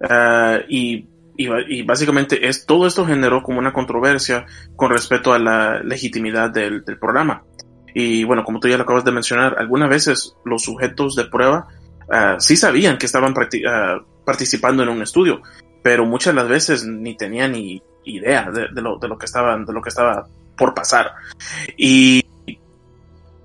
Uh, 0.00 0.62
y, 0.68 1.08
y, 1.36 1.82
básicamente 1.82 2.48
es, 2.48 2.66
todo 2.66 2.86
esto 2.86 3.06
generó 3.06 3.42
como 3.42 3.58
una 3.58 3.72
controversia 3.72 4.46
con 4.74 4.90
respecto 4.90 5.32
a 5.32 5.38
la 5.38 5.82
legitimidad 5.82 6.50
del, 6.50 6.82
programa. 6.82 7.44
Y 7.94 8.24
bueno, 8.24 8.44
como 8.44 8.60
tú 8.60 8.68
ya 8.68 8.76
lo 8.76 8.82
acabas 8.82 9.04
de 9.04 9.12
mencionar, 9.12 9.56
algunas 9.58 9.88
veces 9.88 10.34
los 10.44 10.62
sujetos 10.62 11.14
de 11.14 11.24
prueba 11.26 11.68
uh, 12.08 12.38
sí 12.40 12.56
sabían 12.56 12.98
que 12.98 13.06
estaban 13.06 13.32
uh, 13.32 14.15
participando 14.26 14.82
en 14.82 14.90
un 14.90 15.00
estudio, 15.00 15.40
pero 15.82 16.04
muchas 16.04 16.34
de 16.34 16.40
las 16.42 16.50
veces 16.50 16.84
ni 16.84 17.16
tenían 17.16 17.52
ni 17.52 17.80
idea 18.04 18.50
de, 18.50 18.68
lo, 18.82 18.98
de, 18.98 19.08
lo, 19.08 19.16
que 19.16 19.26
de 19.26 19.72
lo 19.72 19.80
que 19.80 19.88
estaba 19.88 20.26
por 20.56 20.74
pasar. 20.74 21.12
Y 21.78 22.26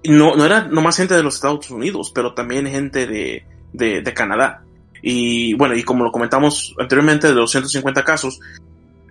no, 0.04 0.36
no 0.36 0.46
era 0.46 0.64
nomás 0.64 0.98
gente 0.98 1.16
de 1.16 1.24
los 1.24 1.36
Estados 1.36 1.70
Unidos, 1.70 2.12
pero 2.14 2.34
también 2.34 2.68
gente 2.68 3.06
de, 3.08 3.46
de, 3.72 4.02
de 4.02 4.14
Canadá. 4.14 4.64
Y 5.04 5.54
bueno, 5.54 5.76
y 5.76 5.84
como 5.84 6.04
lo 6.04 6.12
comentamos 6.12 6.76
anteriormente 6.80 7.28
de 7.28 7.36
los 7.36 7.52
150 7.52 8.04
casos, 8.04 8.40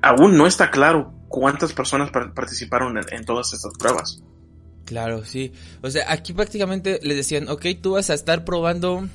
aún 0.02 0.36
no 0.36 0.46
está 0.46 0.70
claro 0.70 1.12
cuántas 1.28 1.72
personas 1.72 2.10
participaron 2.10 2.98
en, 2.98 3.04
en, 3.10 3.24
todas 3.24 3.52
estas 3.52 3.72
pruebas. 3.78 4.22
Claro, 4.84 5.24
sí. 5.24 5.52
O 5.82 5.90
sea, 5.90 6.10
aquí 6.12 6.32
prácticamente 6.32 6.98
les 7.02 7.16
decían, 7.16 7.48
ok, 7.48 7.66
tú 7.80 7.92
vas 7.92 8.10
a 8.10 8.14
estar 8.14 8.44
probando 8.44 9.08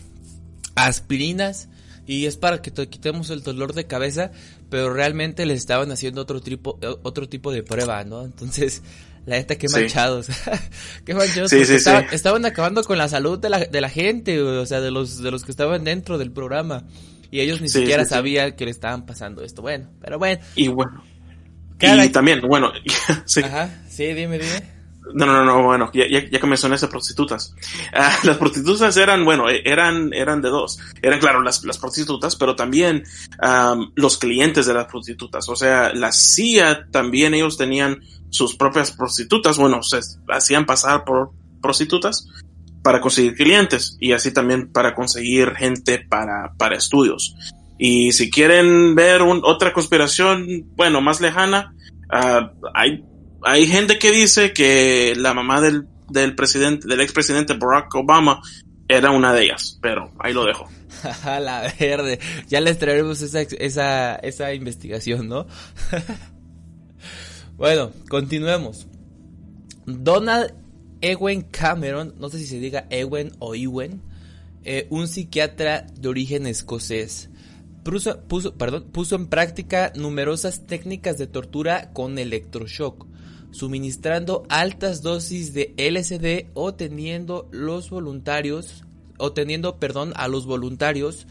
aspirinas 0.76 1.70
y 2.08 2.26
es 2.26 2.38
para 2.38 2.62
que 2.62 2.72
te 2.72 2.88
quitemos 2.88 3.30
el 3.30 3.44
dolor 3.44 3.74
de 3.74 3.86
cabeza, 3.86 4.32
pero 4.70 4.94
realmente 4.94 5.46
les 5.46 5.60
estaban 5.60 5.92
haciendo 5.92 6.22
otro 6.22 6.42
tipo, 6.42 6.80
otro 7.04 7.28
tipo 7.28 7.52
de 7.52 7.64
prueba, 7.64 8.04
¿no? 8.04 8.24
Entonces, 8.24 8.84
la 9.26 9.38
neta, 9.38 9.56
qué 9.56 9.68
manchados. 9.70 10.28
qué 11.06 11.16
manchados. 11.16 11.50
Sí, 11.50 11.66
sí, 11.66 11.76
estaban, 11.76 12.06
estaban, 12.12 12.46
acabando 12.46 12.84
con 12.84 12.98
la 12.98 13.10
salud 13.10 13.40
de 13.40 13.50
la, 13.50 13.60
de 13.60 13.82
la 13.82 13.90
gente, 13.90 14.42
o 14.42 14.66
sea, 14.66 14.82
de 14.82 14.92
los, 14.92 15.22
de 15.22 15.32
los 15.32 15.44
que 15.44 15.52
estaban 15.52 15.84
dentro 15.84 16.18
del 16.18 16.32
programa. 16.32 16.86
Y 17.32 17.40
ellos 17.40 17.60
ni 17.60 17.70
siquiera 17.70 18.06
sabían 18.06 18.56
que 18.56 18.66
le 18.66 18.72
estaban 18.72 19.06
pasando 19.06 19.44
esto. 19.44 19.62
Bueno, 19.62 19.90
pero 20.00 20.20
bueno. 20.20 20.42
Y 20.56 20.68
bueno. 20.68 21.04
y 21.82 22.10
también, 22.10 22.42
bueno, 22.42 22.72
sí. 23.26 23.42
Ajá, 23.42 23.84
sí, 23.90 24.06
dime, 24.14 24.38
dime. 24.38 24.75
No, 25.14 25.26
no, 25.26 25.46
no, 25.46 25.64
bueno, 25.64 25.92
ya, 25.94 26.06
ya, 26.08 26.40
que 26.40 26.48
mencionaste 26.48 26.88
prostitutas. 26.88 27.56
Uh, 27.94 28.26
las 28.28 28.38
prostitutas 28.38 28.98
eran, 28.98 29.24
bueno, 29.24 29.46
eran, 29.50 30.14
eran 30.14 30.42
de 30.42 30.50
dos. 30.50 30.80
Eran, 31.02 31.20
claro, 31.20 31.42
las, 31.42 31.64
las 31.64 31.78
prostitutas, 31.78 32.36
pero 32.36 32.56
también 32.56 33.04
um, 33.42 33.92
los 33.96 34.18
clientes 34.18 34.66
de 34.66 34.74
las 34.74 34.88
prostitutas. 34.88 35.48
O 35.50 35.56
sea, 35.56 35.94
la 35.94 36.12
CIA 36.12 36.88
también 36.92 37.34
ellos 37.34 37.58
tenían 37.58 38.02
sus 38.30 38.56
propias 38.56 38.92
prostitutas, 38.92 39.58
bueno, 39.58 39.82
se 39.84 40.00
hacían 40.30 40.66
pasar 40.66 41.06
por 41.06 41.32
prostitutas 41.62 42.28
para 42.84 43.02
conseguir 43.02 43.36
clientes 43.36 43.98
y 44.00 44.12
así 44.12 44.32
también 44.32 44.72
para 44.72 44.94
conseguir 44.94 45.56
gente 45.56 46.00
para, 46.00 46.54
para 46.58 46.76
estudios. 46.76 47.36
Y 47.78 48.12
si 48.12 48.30
quieren 48.30 48.96
ver 48.96 49.22
un, 49.22 49.42
otra 49.44 49.74
conspiración, 49.74 50.68
bueno, 50.76 51.02
más 51.02 51.20
lejana, 51.20 51.74
uh, 52.12 52.70
hay, 52.74 53.04
hay 53.46 53.68
gente 53.68 54.00
que 54.00 54.12
dice 54.12 54.54
que 54.54 55.14
la 55.16 55.36
mamá 55.36 55.62
del, 55.62 55.88
del 56.10 56.36
presidente, 56.36 56.88
del 56.88 57.00
expresidente 57.00 57.54
Barack 57.54 57.94
Obama 57.94 58.42
era 58.88 59.12
una 59.12 59.34
de 59.34 59.44
ellas, 59.44 59.78
pero 59.82 60.12
ahí 60.20 60.34
lo 60.34 60.46
dejo. 60.46 60.68
la 61.26 61.72
verde, 61.80 62.20
ya 62.48 62.60
les 62.60 62.80
traeremos 62.80 63.22
esa, 63.22 63.42
esa, 63.42 64.16
esa 64.16 64.54
investigación, 64.54 65.30
¿no? 65.30 65.48
Bueno, 67.58 67.94
continuemos. 68.10 68.86
Donald 69.86 70.54
Ewen 71.00 71.44
Cameron, 71.44 72.14
no 72.20 72.28
sé 72.28 72.40
si 72.40 72.48
se 72.48 72.60
diga 72.60 72.86
Ewen 72.90 73.32
o 73.40 73.56
Ewen, 73.56 74.02
eh, 74.66 74.88
un 74.90 75.08
psiquiatra 75.08 75.88
de 75.98 76.10
origen 76.10 76.48
escocés, 76.48 77.30
puso, 77.86 78.20
puso, 78.28 78.56
perdón, 78.56 78.90
puso 78.92 79.16
en 79.16 79.28
práctica 79.28 79.94
numerosas 79.96 80.66
técnicas 80.66 81.18
de 81.18 81.28
tortura 81.28 81.94
con 81.94 82.20
electroshock, 82.20 83.08
suministrando 83.56 84.44
altas 84.50 85.02
dosis 85.02 85.54
de 85.54 85.74
LSD 85.78 86.52
o 86.54 86.74
teniendo 86.74 87.48
los 87.52 87.90
voluntarios, 87.90 88.84
o 89.18 89.32
teniendo, 89.32 89.78
perdón, 89.80 90.14
a 90.16 90.28
los 90.28 90.46
voluntarios 90.46 91.26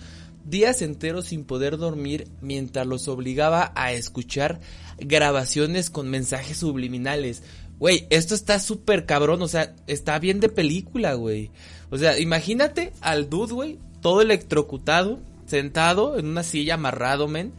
días 0.45 0.83
enteros 0.83 1.27
sin 1.27 1.45
poder 1.45 1.79
dormir 1.79 2.29
mientras 2.41 2.87
los 2.87 3.09
obligaba 3.09 3.73
a 3.75 3.93
escuchar 3.93 4.61
grabaciones 4.99 5.91
con 5.91 6.11
mensajes 6.11 6.59
subliminales. 6.59 7.43
Güey, 7.79 8.07
esto 8.11 8.35
está 8.35 8.61
súper 8.61 9.07
cabrón, 9.07 9.43
o 9.43 9.49
sea, 9.49 9.75
está 9.87 10.19
bien 10.19 10.41
de 10.41 10.49
película, 10.49 11.15
güey. 11.15 11.51
O 11.91 11.99
sea, 11.99 12.19
imagínate 12.19 12.93
al 13.01 13.29
dude, 13.29 13.55
güey, 13.55 13.79
todo 14.01 14.23
electrocutado, 14.23 15.19
sentado 15.47 16.19
en 16.19 16.27
una 16.27 16.43
silla 16.43 16.75
amarrado, 16.75 17.27
men. 17.27 17.53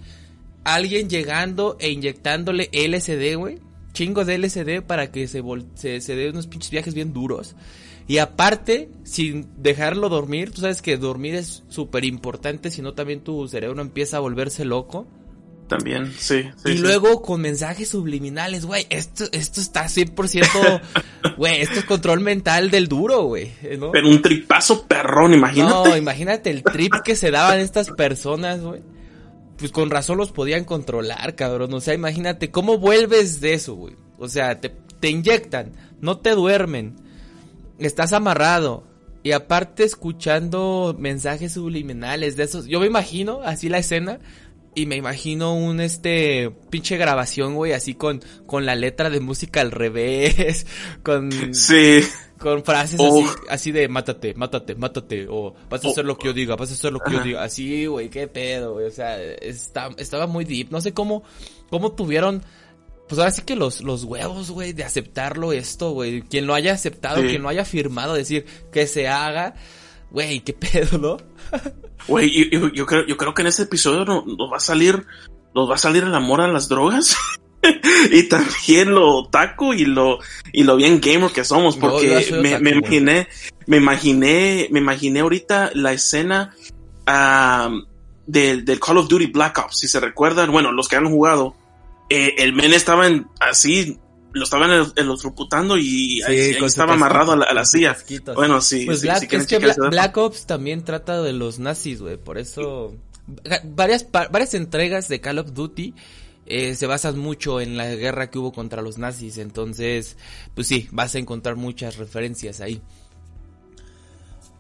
Alguien 0.64 1.10
llegando 1.10 1.78
e 1.80 1.92
inyectándole 1.92 2.70
LSD, 2.72 3.36
güey. 3.36 3.60
Chingo 3.96 4.26
de 4.26 4.38
LSD 4.38 4.84
para 4.86 5.10
que 5.12 5.28
se, 5.28 5.42
se, 5.74 6.02
se 6.02 6.16
dé 6.16 6.30
unos 6.30 6.46
pinches 6.46 6.70
viajes 6.70 6.94
bien 6.94 7.14
duros. 7.14 7.56
Y 8.08 8.20
aparte, 8.20 8.90
sin 9.04 9.48
dejarlo 9.58 10.10
dormir, 10.10 10.52
tú 10.52 10.62
sabes 10.62 10.84
que 10.84 10.98
dormir 10.98 11.34
es 11.34 11.64
súper 11.70 12.06
importante, 12.06 12.70
si 12.70 12.84
no 12.84 12.94
también 12.94 13.22
tu 13.22 13.48
cerebro 13.48 13.82
empieza 13.82 14.18
a 14.18 14.20
volverse 14.20 14.64
loco. 14.64 15.08
También, 15.68 16.14
sí. 16.16 16.44
sí 16.64 16.70
y 16.70 16.72
sí. 16.74 16.78
luego 16.78 17.24
con 17.24 17.42
mensajes 17.42 17.90
subliminales, 17.90 18.66
güey, 18.66 18.86
esto, 18.92 19.24
esto 19.32 19.60
está 19.60 19.86
100%, 19.86 20.82
güey, 21.38 21.62
esto 21.62 21.80
es 21.80 21.86
control 21.86 22.20
mental 22.20 22.70
del 22.70 22.88
duro, 22.88 23.24
güey. 23.24 23.52
¿no? 23.80 23.92
Pero 23.92 24.08
un 24.08 24.22
tripazo 24.22 24.86
perrón, 24.86 25.34
imagínate. 25.34 25.74
No, 25.74 25.98
imagínate 25.98 26.52
el 26.52 26.62
trip 26.62 26.94
que 27.04 27.16
se 27.16 27.32
daban 27.32 27.60
estas 27.60 27.90
personas, 27.90 28.62
güey. 28.62 28.82
Pues 29.58 29.72
con 29.72 29.90
razón 29.90 30.18
los 30.18 30.32
podían 30.32 30.66
controlar, 30.66 31.36
cabrón. 31.36 31.74
O 31.74 31.80
sea, 31.82 31.94
imagínate, 31.94 32.52
¿cómo 32.52 32.78
vuelves 32.78 33.42
de 33.42 33.54
eso, 33.54 33.76
güey? 33.76 33.96
O 34.18 34.28
sea, 34.28 34.60
te, 34.60 34.70
te 35.00 35.10
inyectan, 35.10 35.72
no 36.02 36.20
te 36.20 36.32
duermen 36.32 37.06
estás 37.80 38.14
amarrado 38.14 38.84
y 39.24 39.32
aparte 39.32 39.84
escuchando 39.84 40.96
mensajes 40.98 41.54
subliminales 41.54 42.36
de 42.36 42.44
esos. 42.44 42.68
Yo 42.68 42.80
me 42.80 42.88
imagino 42.88 43.42
así 43.44 43.70
la 43.70 43.80
escena 43.80 44.20
y 44.76 44.86
me 44.86 44.98
imagino 44.98 45.56
un 45.56 45.80
este 45.80 46.52
pinche 46.70 46.98
grabación, 46.98 47.56
güey, 47.56 47.72
así 47.72 47.96
con 47.96 48.22
con 48.46 48.66
la 48.66 48.76
letra 48.76 49.10
de 49.10 49.22
música 49.22 49.62
al 49.62 49.72
revés, 49.72 50.68
con 51.04 51.32
Sí. 51.54 52.02
Con 52.38 52.66
frases 52.66 53.00
oh. 53.00 53.24
así, 53.24 53.30
así 53.50 53.72
de 53.72 53.88
mátate, 53.88 54.34
mátate, 54.34 54.76
mátate, 54.76 55.26
o 55.30 55.56
vas 55.70 55.84
a 55.86 55.88
hacer 55.88 56.04
lo 56.04 56.18
que 56.18 56.28
yo 56.28 56.34
diga, 56.34 56.58
vas 56.58 56.70
a 56.70 56.74
hacer 56.74 56.92
lo 56.92 57.00
que 57.00 57.12
Ajá. 57.12 57.20
yo 57.20 57.24
diga, 57.24 57.44
así, 57.44 57.86
güey, 57.86 58.10
qué 58.10 58.28
pedo, 58.28 58.74
güey, 58.74 58.88
o 58.88 58.92
sea, 58.92 59.24
está, 59.24 59.90
estaba 59.98 60.28
muy 60.28 60.44
deep, 60.44 60.70
no 60.70 60.82
sé 60.82 60.94
cómo, 60.94 61.24
cómo 61.70 61.94
tuvieron 61.94 62.44
pues 63.08 63.20
ahora 63.20 63.32
sí 63.32 63.44
que 63.44 63.56
los, 63.56 63.82
los 63.82 64.04
huevos, 64.04 64.50
güey, 64.52 64.74
de 64.74 64.84
aceptarlo 64.84 65.54
esto, 65.54 65.92
güey. 65.92 66.24
Quien 66.24 66.48
lo 66.48 66.56
haya 66.56 66.74
aceptado, 66.74 67.22
sí. 67.22 67.28
quien 67.28 67.44
lo 67.44 67.50
haya 67.50 67.64
firmado, 67.64 68.16
decir 68.16 68.46
que 68.72 68.88
se 68.88 69.08
haga, 69.08 69.54
güey, 70.16 70.40
qué 70.40 70.54
pedo, 70.54 70.98
¿no? 70.98 71.18
Güey, 72.08 72.52
yo, 72.52 72.72
yo, 72.72 72.86
creo, 72.86 73.06
yo 73.08 73.18
creo 73.18 73.34
que 73.34 73.42
en 73.42 73.48
este 73.48 73.64
episodio 73.64 74.06
nos 74.06 74.28
no 74.28 74.48
va 74.48 74.58
a 74.58 74.60
salir 74.60 75.08
¿los 75.56 75.68
va 75.68 75.74
a 75.74 75.80
salir 75.80 76.04
el 76.04 76.14
amor 76.14 76.40
a 76.40 76.48
las 76.48 76.70
drogas? 76.70 77.18
y 78.12 78.24
también 78.24 78.92
lo 78.92 79.28
taco 79.30 79.74
y 79.74 79.86
lo 79.86 80.20
y 80.54 80.64
lo 80.64 80.76
bien 80.76 81.02
gamer 81.02 81.32
que 81.32 81.44
somos 81.44 81.78
porque 81.78 82.28
me, 82.44 82.60
me, 82.60 82.72
imaginé 82.72 83.28
me 83.66 83.78
imaginé 83.78 84.68
me 84.70 84.80
imaginé 84.80 85.22
ahorita 85.22 85.72
la 85.74 85.94
escena 85.94 86.54
del, 88.28 88.66
del, 88.66 88.80
Call 88.80 88.98
of 89.00 89.08
Duty 89.08 89.28
Black 89.28 89.58
Ops 89.58 89.80
si 89.80 89.88
se 89.88 90.00
recuerdan 90.00 90.52
bueno 90.52 90.72
los 90.72 90.88
que 90.88 90.98
han 90.98 91.10
jugado 91.10 91.56
eh, 92.10 92.36
el 92.38 92.54
men 92.54 92.74
estaba 92.74 93.08
en, 93.08 93.28
así 93.40 93.98
lo 94.36 94.44
estaban 94.44 94.70
electrocutando 94.96 95.78
y 95.78 96.22
estaba 96.22 96.94
amarrado 96.94 97.32
a 97.32 97.54
la, 97.54 97.66
silla. 97.66 97.96
Bueno, 98.36 98.62
sí. 98.62 98.86
Pues 98.86 99.02
Black, 99.02 99.32
es 99.32 99.48
que 99.48 99.60
Black, 99.60 100.18
Ops 100.18 100.46
también 100.46 100.84
trata 100.84 101.22
de 101.22 101.34
los 101.34 101.60
nazis, 101.60 102.02
güey. 102.02 102.18
Por 102.18 102.38
eso 102.38 102.94
varias 103.64 104.06
varias 104.12 104.54
entregas 104.54 105.08
de 105.08 105.20
Call 105.22 105.40
of 105.40 105.54
Duty 105.54 105.94
eh, 106.48 106.76
se 106.76 106.86
basan 106.86 107.18
mucho 107.18 107.60
en 107.60 107.76
la 107.76 107.88
guerra 107.96 108.30
que 108.30 108.38
hubo 108.38 108.52
contra 108.52 108.82
los 108.82 108.98
nazis. 108.98 109.38
Entonces, 109.38 110.18
pues 110.54 110.68
sí, 110.68 110.88
vas 110.92 111.16
a 111.16 111.20
encontrar 111.20 111.56
muchas 111.56 111.98
referencias 111.98 112.62
ahí. 112.62 112.82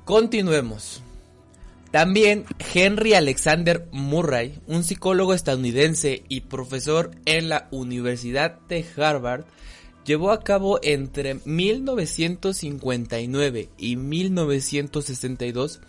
Continuemos. 0.05 1.01
También 1.95 2.43
Henry 2.73 3.13
Alexander 3.13 3.87
Murray, 3.93 4.59
un 4.67 4.83
psicólogo 4.83 5.33
estadounidense 5.33 6.23
y 6.27 6.41
profesor 6.41 7.11
en 7.23 7.47
la 7.47 7.69
Universidad 7.71 8.59
de 8.67 8.85
Harvard, 8.97 9.45
llevó 10.03 10.31
a 10.31 10.43
cabo 10.43 10.77
entre 10.83 11.39
1959 11.45 13.69
y 13.77 13.95
1962 13.95 15.79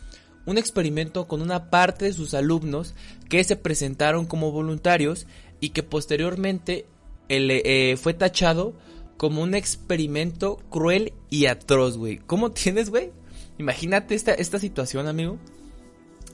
un 0.45 0.59
experimento 0.59 1.27
con 1.27 1.43
una 1.43 1.71
parte 1.71 2.05
de 2.05 2.13
sus 2.13 2.35
alumnos 2.35 2.95
que 3.29 3.43
se 3.43 3.57
presentaron 3.57 4.27
como 4.27 4.53
voluntarios 4.53 5.27
y 5.59 5.71
que 5.71 5.83
posteriormente 5.83 6.87
eh, 7.29 7.97
fue 8.01 8.15
tachado 8.15 8.75
como 9.17 9.43
un 9.43 9.57
experimento 9.57 10.59
cruel 10.71 11.15
y 11.31 11.47
atroz, 11.47 11.97
güey. 11.97 12.19
¿Cómo 12.19 12.53
tienes, 12.53 12.91
güey? 12.91 13.11
Imagínate 13.59 14.15
esta, 14.15 14.35
esta 14.35 14.61
situación, 14.61 15.09
amigo, 15.09 15.41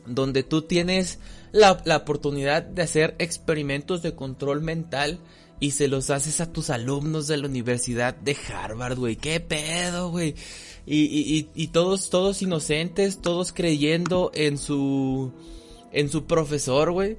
donde 0.07 0.43
tú 0.43 0.63
tienes 0.63 1.19
la, 1.53 1.81
la 1.85 1.99
oportunidad 1.99 2.63
de 2.63 2.83
hacer 2.83 3.15
experimentos 3.19 4.03
de 4.03 4.15
control 4.15 4.61
mental 4.61 5.21
y 5.63 5.71
se 5.71 5.87
los 5.87 6.11
haces 6.11 6.41
a 6.41 6.53
tus 6.53 6.71
alumnos 6.71 7.29
de 7.29 7.37
la 7.37 7.47
Universidad 7.47 8.17
de 8.17 8.37
Harvard, 8.49 8.99
güey. 8.99 9.15
¿Qué 9.15 9.39
pedo, 9.39 10.11
güey? 10.11 10.35
Y, 10.87 11.05
y, 11.05 11.49
y, 11.55 11.69
todos, 11.69 12.11
todos 12.11 12.43
inocentes, 12.43 13.23
todos 13.23 13.53
creyendo 13.53 14.33
en 14.35 14.59
su, 14.59 15.33
en 15.93 16.09
su 16.09 16.25
profesor, 16.25 16.91
güey. 16.91 17.17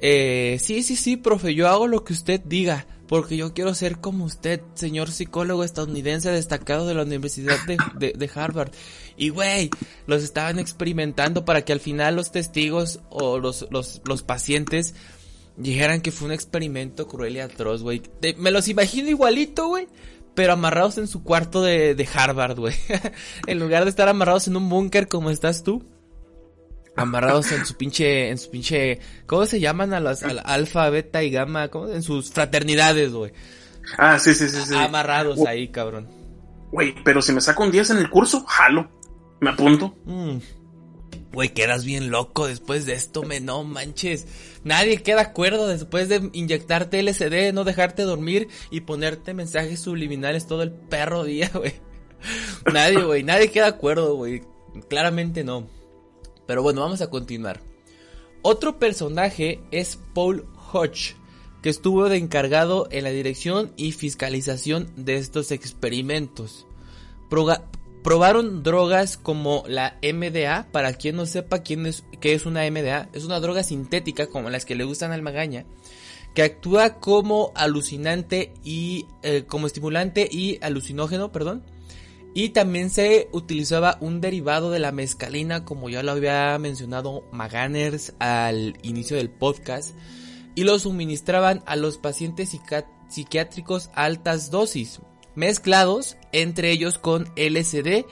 Eh, 0.00 0.58
sí, 0.60 0.82
sí, 0.82 0.96
sí, 0.96 1.16
profe, 1.16 1.54
yo 1.54 1.68
hago 1.68 1.86
lo 1.86 2.02
que 2.02 2.12
usted 2.12 2.40
diga, 2.44 2.86
porque 3.10 3.36
yo 3.36 3.52
quiero 3.54 3.74
ser 3.74 3.98
como 3.98 4.24
usted, 4.24 4.60
señor 4.74 5.10
psicólogo 5.10 5.64
estadounidense 5.64 6.30
destacado 6.30 6.86
de 6.86 6.94
la 6.94 7.02
Universidad 7.02 7.56
de, 7.66 8.12
de, 8.16 8.30
Harvard. 8.32 8.70
Y, 9.16 9.30
güey, 9.30 9.68
los 10.06 10.22
estaban 10.22 10.60
experimentando 10.60 11.44
para 11.44 11.64
que 11.64 11.72
al 11.72 11.80
final 11.80 12.14
los 12.14 12.30
testigos 12.30 13.00
o 13.10 13.40
los, 13.40 13.66
los, 13.72 14.00
los 14.04 14.22
pacientes 14.22 14.94
dijeran 15.56 16.02
que 16.02 16.12
fue 16.12 16.26
un 16.28 16.32
experimento 16.32 17.08
cruel 17.08 17.34
y 17.34 17.40
atroz, 17.40 17.82
güey. 17.82 18.00
Me 18.38 18.52
los 18.52 18.68
imagino 18.68 19.08
igualito, 19.08 19.66
güey. 19.66 19.88
Pero 20.36 20.52
amarrados 20.52 20.96
en 20.96 21.08
su 21.08 21.24
cuarto 21.24 21.62
de, 21.62 21.96
de 21.96 22.08
Harvard, 22.14 22.60
güey. 22.60 22.76
en 23.48 23.58
lugar 23.58 23.82
de 23.82 23.90
estar 23.90 24.08
amarrados 24.08 24.46
en 24.46 24.56
un 24.56 24.68
búnker 24.68 25.08
como 25.08 25.30
estás 25.30 25.64
tú 25.64 25.84
amarrados 27.00 27.52
en 27.52 27.66
su 27.66 27.74
pinche, 27.74 28.28
en 28.28 28.38
su 28.38 28.50
pinche, 28.50 29.00
¿cómo 29.26 29.46
se 29.46 29.60
llaman 29.60 29.92
a 29.94 30.00
las, 30.00 30.22
alfa, 30.22 30.88
beta 30.90 31.22
y 31.22 31.30
gamma? 31.30 31.68
¿Cómo? 31.68 31.88
En 31.88 32.02
sus 32.02 32.30
fraternidades, 32.30 33.12
güey. 33.12 33.32
Ah, 33.98 34.18
sí, 34.18 34.34
sí, 34.34 34.48
sí, 34.48 34.60
sí. 34.66 34.74
Amarrados 34.74 35.44
ahí, 35.46 35.68
cabrón. 35.68 36.08
Güey, 36.70 36.94
pero 37.04 37.22
si 37.22 37.32
me 37.32 37.40
saco 37.40 37.64
un 37.64 37.72
10 37.72 37.90
en 37.90 37.98
el 37.98 38.10
curso, 38.10 38.44
jalo. 38.46 38.90
Me 39.40 39.50
apunto. 39.50 39.94
Mm. 40.04 40.38
Güey, 41.32 41.50
quedas 41.50 41.84
bien 41.84 42.10
loco 42.10 42.46
después 42.46 42.86
de 42.86 42.94
esto, 42.94 43.22
me 43.22 43.40
no 43.40 43.62
manches. 43.62 44.26
Nadie 44.64 45.02
queda 45.02 45.22
acuerdo 45.22 45.68
después 45.68 46.08
de 46.08 46.28
inyectarte 46.32 47.02
LSD, 47.02 47.52
no 47.52 47.64
dejarte 47.64 48.02
dormir 48.02 48.48
y 48.70 48.80
ponerte 48.80 49.32
mensajes 49.32 49.80
subliminales 49.80 50.46
todo 50.46 50.62
el 50.62 50.72
perro 50.72 51.24
día, 51.24 51.50
güey. 51.54 51.74
Nadie, 52.72 53.02
güey, 53.02 53.22
nadie 53.22 53.50
queda 53.50 53.68
acuerdo, 53.68 54.16
güey. 54.16 54.42
Claramente 54.88 55.44
no. 55.44 55.68
Pero 56.50 56.64
bueno, 56.64 56.80
vamos 56.80 57.00
a 57.00 57.08
continuar. 57.08 57.60
Otro 58.42 58.80
personaje 58.80 59.60
es 59.70 60.00
Paul 60.14 60.46
Hodge, 60.72 61.14
que 61.62 61.68
estuvo 61.68 62.08
de 62.08 62.16
encargado 62.16 62.88
en 62.90 63.04
la 63.04 63.10
dirección 63.10 63.70
y 63.76 63.92
fiscalización 63.92 64.90
de 64.96 65.14
estos 65.14 65.52
experimentos. 65.52 66.66
probaron 68.02 68.64
drogas 68.64 69.16
como 69.16 69.62
la 69.68 69.96
MDA, 70.02 70.66
para 70.72 70.92
quien 70.94 71.14
no 71.14 71.24
sepa 71.24 71.60
quién 71.60 71.86
es, 71.86 72.02
qué 72.20 72.34
es 72.34 72.46
una 72.46 72.68
MDA, 72.68 73.10
es 73.12 73.24
una 73.24 73.38
droga 73.38 73.62
sintética 73.62 74.26
como 74.26 74.50
las 74.50 74.64
que 74.64 74.74
le 74.74 74.82
gustan 74.82 75.12
al 75.12 75.22
magaña, 75.22 75.66
que 76.34 76.42
actúa 76.42 76.98
como 76.98 77.52
alucinante 77.54 78.52
y 78.64 79.06
eh, 79.22 79.44
como 79.46 79.68
estimulante 79.68 80.28
y 80.28 80.58
alucinógeno, 80.62 81.30
perdón, 81.30 81.62
y 82.34 82.50
también 82.50 82.90
se 82.90 83.28
utilizaba 83.32 83.98
un 84.00 84.20
derivado 84.20 84.70
de 84.70 84.78
la 84.78 84.92
mezcalina, 84.92 85.64
como 85.64 85.88
ya 85.88 86.02
lo 86.02 86.12
había 86.12 86.56
mencionado 86.58 87.24
Maganers 87.32 88.14
al 88.18 88.78
inicio 88.82 89.16
del 89.16 89.30
podcast, 89.30 89.94
y 90.54 90.64
lo 90.64 90.78
suministraban 90.78 91.62
a 91.66 91.76
los 91.76 91.98
pacientes 91.98 92.56
psiquiátricos 93.08 93.90
altas 93.94 94.50
dosis, 94.50 95.00
mezclados 95.34 96.16
entre 96.32 96.70
ellos 96.70 96.98
con 96.98 97.28
LSD, 97.36 98.04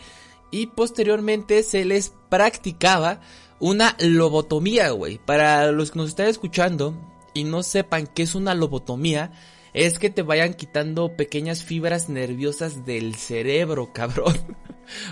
y 0.51 0.67
posteriormente 0.69 1.63
se 1.63 1.85
les 1.85 2.13
practicaba 2.29 3.21
una 3.61 3.97
lobotomía, 4.01 4.91
güey. 4.91 5.19
Para 5.19 5.71
los 5.73 5.91
que 5.91 5.99
nos 5.99 6.09
están 6.09 6.27
escuchando 6.27 6.95
y 7.35 7.45
no 7.45 7.63
sepan 7.63 8.07
qué 8.07 8.23
es 8.23 8.35
una 8.35 8.55
lobotomía, 8.55 9.33
es 9.79 10.01
que 10.01 10.11
te 10.11 10.23
vayan 10.23 10.55
quitando 10.55 11.17
pequeñas 11.17 11.62
fibras 11.62 12.09
nerviosas 12.09 12.85
del 12.85 13.14
cerebro, 13.14 13.93
cabrón. 13.95 14.37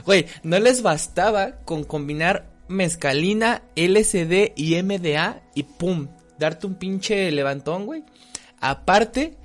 Güey, 0.04 0.26
no 0.42 0.58
les 0.58 0.82
bastaba 0.82 1.60
con 1.64 1.84
combinar 1.84 2.52
mezcalina, 2.66 3.62
LSD 3.76 4.54
y 4.56 4.82
MDA 4.82 5.42
y 5.54 5.62
pum, 5.62 6.08
darte 6.36 6.66
un 6.66 6.74
pinche 6.74 7.30
levantón, 7.30 7.86
güey. 7.86 8.02
Aparte, 8.60 9.36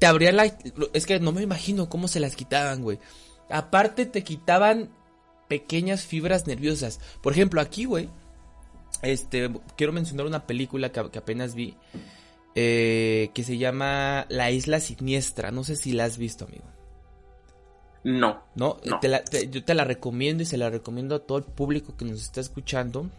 te 0.00 0.06
abrían 0.06 0.36
la... 0.36 0.52
Es 0.92 1.06
que 1.06 1.20
no 1.20 1.30
me 1.30 1.42
imagino 1.42 1.88
cómo 1.88 2.08
se 2.08 2.18
las 2.18 2.34
quitaban, 2.34 2.82
güey. 2.82 2.98
Aparte, 3.50 4.06
te 4.06 4.24
quitaban 4.24 4.90
pequeñas 5.46 6.04
fibras 6.04 6.48
nerviosas. 6.48 6.98
Por 7.22 7.32
ejemplo, 7.32 7.60
aquí, 7.60 7.84
güey. 7.84 8.08
Este, 9.02 9.50
quiero 9.76 9.92
mencionar 9.92 10.26
una 10.26 10.48
película 10.48 10.90
que, 10.90 11.10
que 11.10 11.18
apenas 11.20 11.54
vi 11.54 11.76
eh, 12.60 13.30
que 13.34 13.44
se 13.44 13.56
llama 13.56 14.26
La 14.30 14.50
Isla 14.50 14.80
Siniestra. 14.80 15.52
No 15.52 15.62
sé 15.62 15.76
si 15.76 15.92
la 15.92 16.06
has 16.06 16.18
visto, 16.18 16.44
amigo. 16.44 16.64
No. 18.02 18.42
No, 18.56 18.80
yo 18.82 19.64
te 19.64 19.74
la 19.74 19.84
recomiendo 19.84 20.42
y 20.42 20.46
se 20.46 20.56
la 20.56 20.68
recomiendo 20.68 21.14
a 21.14 21.20
todo 21.20 21.38
el 21.38 21.44
público 21.44 21.96
que 21.96 22.04
nos 22.04 22.20
está 22.20 22.40
escuchando. 22.40 23.10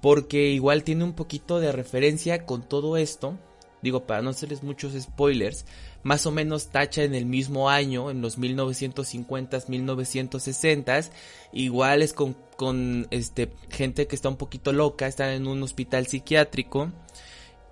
Porque 0.00 0.52
igual 0.52 0.84
tiene 0.84 1.04
un 1.04 1.12
poquito 1.12 1.60
de 1.60 1.70
referencia 1.70 2.46
con 2.46 2.66
todo 2.66 2.96
esto. 2.96 3.38
Digo, 3.82 4.06
para 4.06 4.22
no 4.22 4.30
hacerles 4.30 4.62
muchos 4.62 4.94
spoilers. 4.98 5.66
Más 6.02 6.24
o 6.24 6.30
menos 6.30 6.68
tacha 6.68 7.02
en 7.02 7.14
el 7.14 7.26
mismo 7.26 7.68
año, 7.68 8.10
en 8.10 8.22
los 8.22 8.38
1950s, 8.38 9.66
1960s. 9.66 11.10
Igual 11.52 12.00
es 12.00 12.14
con, 12.14 12.34
con 12.56 13.06
este, 13.10 13.52
gente 13.68 14.06
que 14.06 14.16
está 14.16 14.30
un 14.30 14.38
poquito 14.38 14.72
loca, 14.72 15.06
están 15.06 15.28
en 15.32 15.46
un 15.46 15.62
hospital 15.62 16.06
psiquiátrico 16.06 16.90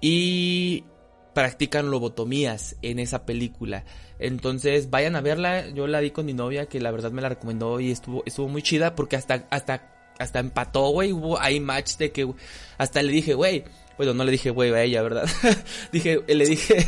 y 0.07 0.85
practican 1.33 1.91
lobotomías 1.91 2.77
en 2.83 2.99
esa 2.99 3.25
película. 3.25 3.87
Entonces 4.19 4.91
vayan 4.91 5.17
a 5.17 5.23
verla, 5.23 5.71
yo 5.71 5.87
la 5.87 6.01
vi 6.01 6.11
con 6.11 6.27
mi 6.27 6.35
novia 6.35 6.67
que 6.67 6.79
la 6.79 6.91
verdad 6.91 7.11
me 7.11 7.23
la 7.23 7.31
recomendó 7.31 7.81
y 7.81 7.91
estuvo, 7.91 8.23
estuvo 8.27 8.47
muy 8.47 8.61
chida 8.61 8.95
porque 8.95 9.17
hasta, 9.17 9.47
hasta, 9.49 10.13
hasta 10.19 10.41
empató, 10.41 10.91
güey, 10.91 11.11
hubo 11.11 11.41
ahí 11.41 11.59
match 11.59 11.97
de 11.97 12.13
que 12.13 12.31
hasta 12.77 13.03
le 13.03 13.13
dije, 13.13 13.33
güey, 13.33 13.65
bueno, 13.97 14.13
no 14.13 14.25
le 14.25 14.33
dije 14.33 14.51
güey 14.51 14.75
a 14.75 14.83
ella, 14.83 15.01
¿verdad? 15.01 15.27
dije, 15.93 16.21
le 16.29 16.45
dije, 16.45 16.85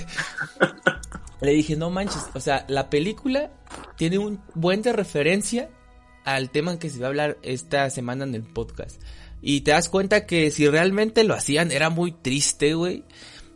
le 1.40 1.52
dije, 1.52 1.74
no 1.74 1.88
manches, 1.88 2.28
o 2.34 2.40
sea, 2.40 2.66
la 2.68 2.90
película 2.90 3.50
tiene 3.96 4.18
un 4.18 4.42
buen 4.54 4.82
de 4.82 4.92
referencia 4.92 5.70
al 6.26 6.50
tema 6.50 6.78
que 6.78 6.90
se 6.90 6.98
va 6.98 7.06
a 7.06 7.08
hablar 7.08 7.38
esta 7.40 7.88
semana 7.88 8.24
en 8.24 8.34
el 8.34 8.42
podcast. 8.42 9.00
Y 9.42 9.60
te 9.62 9.72
das 9.72 9.88
cuenta 9.88 10.26
que 10.26 10.50
si 10.50 10.68
realmente 10.68 11.24
lo 11.24 11.34
hacían 11.34 11.70
era 11.70 11.90
muy 11.90 12.12
triste, 12.12 12.74
güey. 12.74 13.04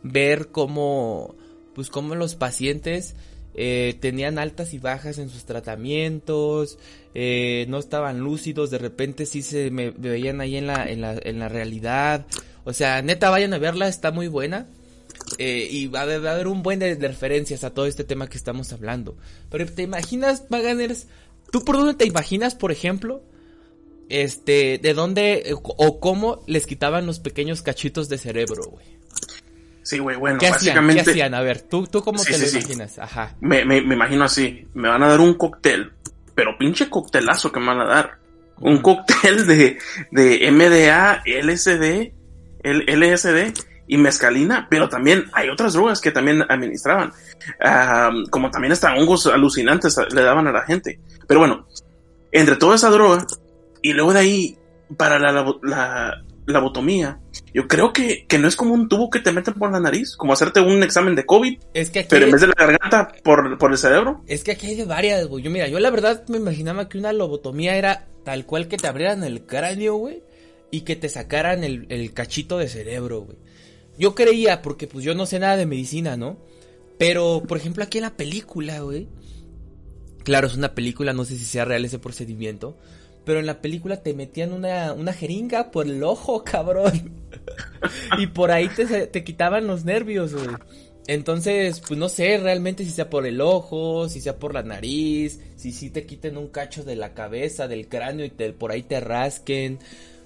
Ver 0.03 0.47
cómo, 0.49 1.35
pues 1.75 1.89
cómo 1.89 2.15
los 2.15 2.35
pacientes 2.35 3.15
eh, 3.53 3.97
tenían 3.99 4.39
altas 4.39 4.73
y 4.73 4.79
bajas 4.79 5.17
en 5.17 5.29
sus 5.29 5.43
tratamientos, 5.43 6.77
eh, 7.13 7.65
no 7.67 7.79
estaban 7.79 8.19
lúcidos, 8.19 8.71
de 8.71 8.77
repente 8.77 9.25
sí 9.25 9.41
se 9.41 9.71
me, 9.71 9.91
veían 9.91 10.39
ahí 10.39 10.55
en 10.55 10.67
la, 10.67 10.85
en 10.85 11.01
la, 11.01 11.19
en 11.21 11.39
la 11.39 11.49
realidad. 11.49 12.25
O 12.63 12.73
sea, 12.73 13.01
neta, 13.01 13.29
vayan 13.29 13.53
a 13.53 13.57
verla, 13.57 13.87
está 13.87 14.11
muy 14.11 14.27
buena. 14.27 14.67
Eh, 15.37 15.67
y 15.69 15.87
va 15.87 16.01
a, 16.01 16.03
haber, 16.03 16.47
un 16.47 16.63
buen 16.63 16.79
de, 16.79 16.95
referencias 16.95 17.63
a 17.63 17.73
todo 17.73 17.85
este 17.85 18.03
tema 18.03 18.29
que 18.29 18.37
estamos 18.37 18.71
hablando. 18.73 19.17
Pero 19.49 19.65
te 19.65 19.83
imaginas, 19.83 20.45
Maganers, 20.49 21.07
¿tú 21.51 21.63
por 21.63 21.77
dónde 21.77 21.93
te 21.93 22.05
imaginas, 22.05 22.55
por 22.55 22.71
ejemplo? 22.71 23.23
Este, 24.11 24.77
de 24.77 24.93
dónde 24.93 25.55
o 25.63 25.99
cómo 26.01 26.43
les 26.45 26.65
quitaban 26.67 27.05
los 27.05 27.21
pequeños 27.21 27.61
cachitos 27.61 28.09
de 28.09 28.17
cerebro, 28.17 28.63
güey. 28.69 28.85
Sí, 29.83 29.99
güey, 29.99 30.17
bueno, 30.17 30.37
¿Qué 30.37 30.49
básicamente. 30.49 31.03
¿Qué 31.03 31.11
hacían? 31.11 31.33
A 31.33 31.41
ver, 31.41 31.61
¿tú, 31.61 31.87
tú 31.87 32.01
cómo 32.03 32.21
te 32.21 32.37
lo 32.37 32.47
imaginas? 32.47 32.99
Ajá. 32.99 33.35
Me, 33.39 33.65
me, 33.65 33.81
me, 33.81 33.95
imagino 33.95 34.25
así. 34.25 34.67
Me 34.73 34.89
van 34.89 35.01
a 35.03 35.07
dar 35.07 35.19
un 35.19 35.35
cóctel, 35.35 35.93
pero 36.35 36.57
pinche 36.57 36.89
coctelazo 36.89 37.51
que 37.51 37.59
me 37.59 37.67
van 37.67 37.79
a 37.79 37.85
dar. 37.85 38.19
Un 38.59 38.81
cóctel 38.81 39.47
de, 39.47 39.79
de 40.11 40.51
MDA, 40.51 41.23
LSD, 41.25 42.13
LSD 42.63 43.53
y 43.87 43.97
mezcalina, 43.97 44.67
pero 44.69 44.87
también 44.87 45.25
hay 45.33 45.49
otras 45.49 45.73
drogas 45.73 45.99
que 45.99 46.11
también 46.11 46.43
administraban. 46.47 47.11
como 48.29 48.51
también 48.51 48.73
hasta 48.73 48.93
hongos 48.93 49.25
alucinantes 49.27 49.95
le 50.13 50.21
daban 50.21 50.47
a 50.47 50.51
la 50.51 50.61
gente. 50.61 50.99
Pero 51.27 51.39
bueno, 51.39 51.67
entre 52.31 52.55
toda 52.55 52.75
esa 52.75 52.89
droga, 52.89 53.25
y 53.81 53.93
luego 53.93 54.13
de 54.13 54.19
ahí, 54.19 54.57
para 54.97 55.19
la, 55.19 55.31
la, 55.63 56.23
la 56.45 56.59
botomía, 56.59 57.19
yo 57.53 57.67
creo 57.67 57.93
que, 57.93 58.25
que, 58.27 58.37
no 58.37 58.47
es 58.47 58.55
como 58.55 58.73
un 58.73 58.89
tubo 58.89 59.09
que 59.09 59.19
te 59.19 59.31
meten 59.31 59.53
por 59.55 59.71
la 59.71 59.79
nariz, 59.79 60.15
como 60.15 60.33
hacerte 60.33 60.59
un 60.59 60.83
examen 60.83 61.15
de 61.15 61.25
COVID, 61.25 61.59
es 61.73 61.89
que 61.89 61.99
aquí 61.99 62.07
pero 62.09 62.25
en 62.25 62.31
vez 62.31 62.41
de 62.41 62.47
la 62.47 62.53
garganta, 62.57 63.11
por, 63.23 63.57
por 63.57 63.71
el 63.71 63.77
cerebro. 63.77 64.23
Es 64.27 64.43
que 64.43 64.51
aquí 64.51 64.67
hay 64.67 64.75
de 64.75 64.85
varias, 64.85 65.27
güey. 65.27 65.43
Yo, 65.43 65.51
mira, 65.51 65.67
yo 65.67 65.79
la 65.79 65.89
verdad 65.89 66.23
me 66.27 66.37
imaginaba 66.37 66.89
que 66.89 66.97
una 66.97 67.13
lobotomía 67.13 67.75
era 67.75 68.07
tal 68.23 68.45
cual 68.45 68.67
que 68.67 68.77
te 68.77 68.87
abrieran 68.87 69.23
el 69.23 69.45
cráneo, 69.45 69.95
güey, 69.95 70.23
y 70.71 70.81
que 70.81 70.95
te 70.95 71.09
sacaran 71.09 71.63
el, 71.63 71.85
el 71.89 72.13
cachito 72.13 72.57
de 72.57 72.67
cerebro, 72.67 73.21
güey. 73.21 73.37
Yo 73.97 74.15
creía, 74.15 74.61
porque 74.61 74.87
pues 74.87 75.03
yo 75.03 75.13
no 75.15 75.25
sé 75.25 75.39
nada 75.39 75.57
de 75.57 75.65
medicina, 75.65 76.17
¿no? 76.17 76.37
Pero, 76.97 77.43
por 77.47 77.57
ejemplo, 77.57 77.83
aquí 77.83 77.97
en 77.97 78.03
la 78.03 78.15
película, 78.15 78.79
güey. 78.81 79.07
Claro, 80.23 80.47
es 80.47 80.55
una 80.55 80.75
película, 80.75 81.13
no 81.13 81.25
sé 81.25 81.37
si 81.37 81.45
sea 81.45 81.65
real 81.65 81.83
ese 81.83 81.99
procedimiento. 81.99 82.77
Pero 83.23 83.39
en 83.39 83.45
la 83.45 83.61
película 83.61 84.01
te 84.01 84.13
metían 84.13 84.51
una, 84.53 84.93
una 84.93 85.13
jeringa 85.13 85.71
por 85.71 85.87
el 85.87 86.03
ojo, 86.03 86.43
cabrón. 86.45 87.23
y 88.17 88.27
por 88.27 88.51
ahí 88.51 88.67
te, 88.69 89.07
te 89.07 89.23
quitaban 89.23 89.67
los 89.67 89.85
nervios, 89.85 90.33
güey. 90.33 90.55
Entonces, 91.07 91.81
pues 91.81 91.99
no 91.99 92.09
sé 92.09 92.37
realmente 92.37 92.85
si 92.85 92.91
sea 92.91 93.09
por 93.09 93.25
el 93.25 93.41
ojo, 93.41 94.07
si 94.07 94.21
sea 94.21 94.37
por 94.37 94.53
la 94.53 94.63
nariz, 94.63 95.39
si 95.55 95.71
sí 95.71 95.89
te 95.89 96.05
quiten 96.05 96.37
un 96.37 96.49
cacho 96.49 96.83
de 96.83 96.95
la 96.95 97.13
cabeza, 97.13 97.67
del 97.67 97.87
cráneo 97.87 98.25
y 98.25 98.29
te, 98.29 98.53
por 98.53 98.71
ahí 98.71 98.83
te 98.83 98.99
rasquen. 98.99 99.79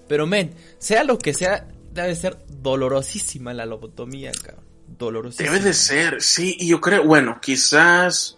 Pero 0.08 0.28
men, 0.28 0.52
sea 0.78 1.04
lo 1.04 1.18
que 1.18 1.34
sea, 1.34 1.68
debe 1.94 2.16
ser 2.16 2.38
dolorosísima 2.62 3.54
la 3.54 3.66
lobotomía, 3.66 4.32
cabrón. 4.32 4.66
Dolorosísima. 4.98 5.52
Debe 5.52 5.66
de 5.66 5.74
ser, 5.74 6.22
sí, 6.22 6.56
y 6.60 6.68
yo 6.68 6.80
creo, 6.80 7.04
bueno, 7.04 7.40
quizás, 7.42 8.38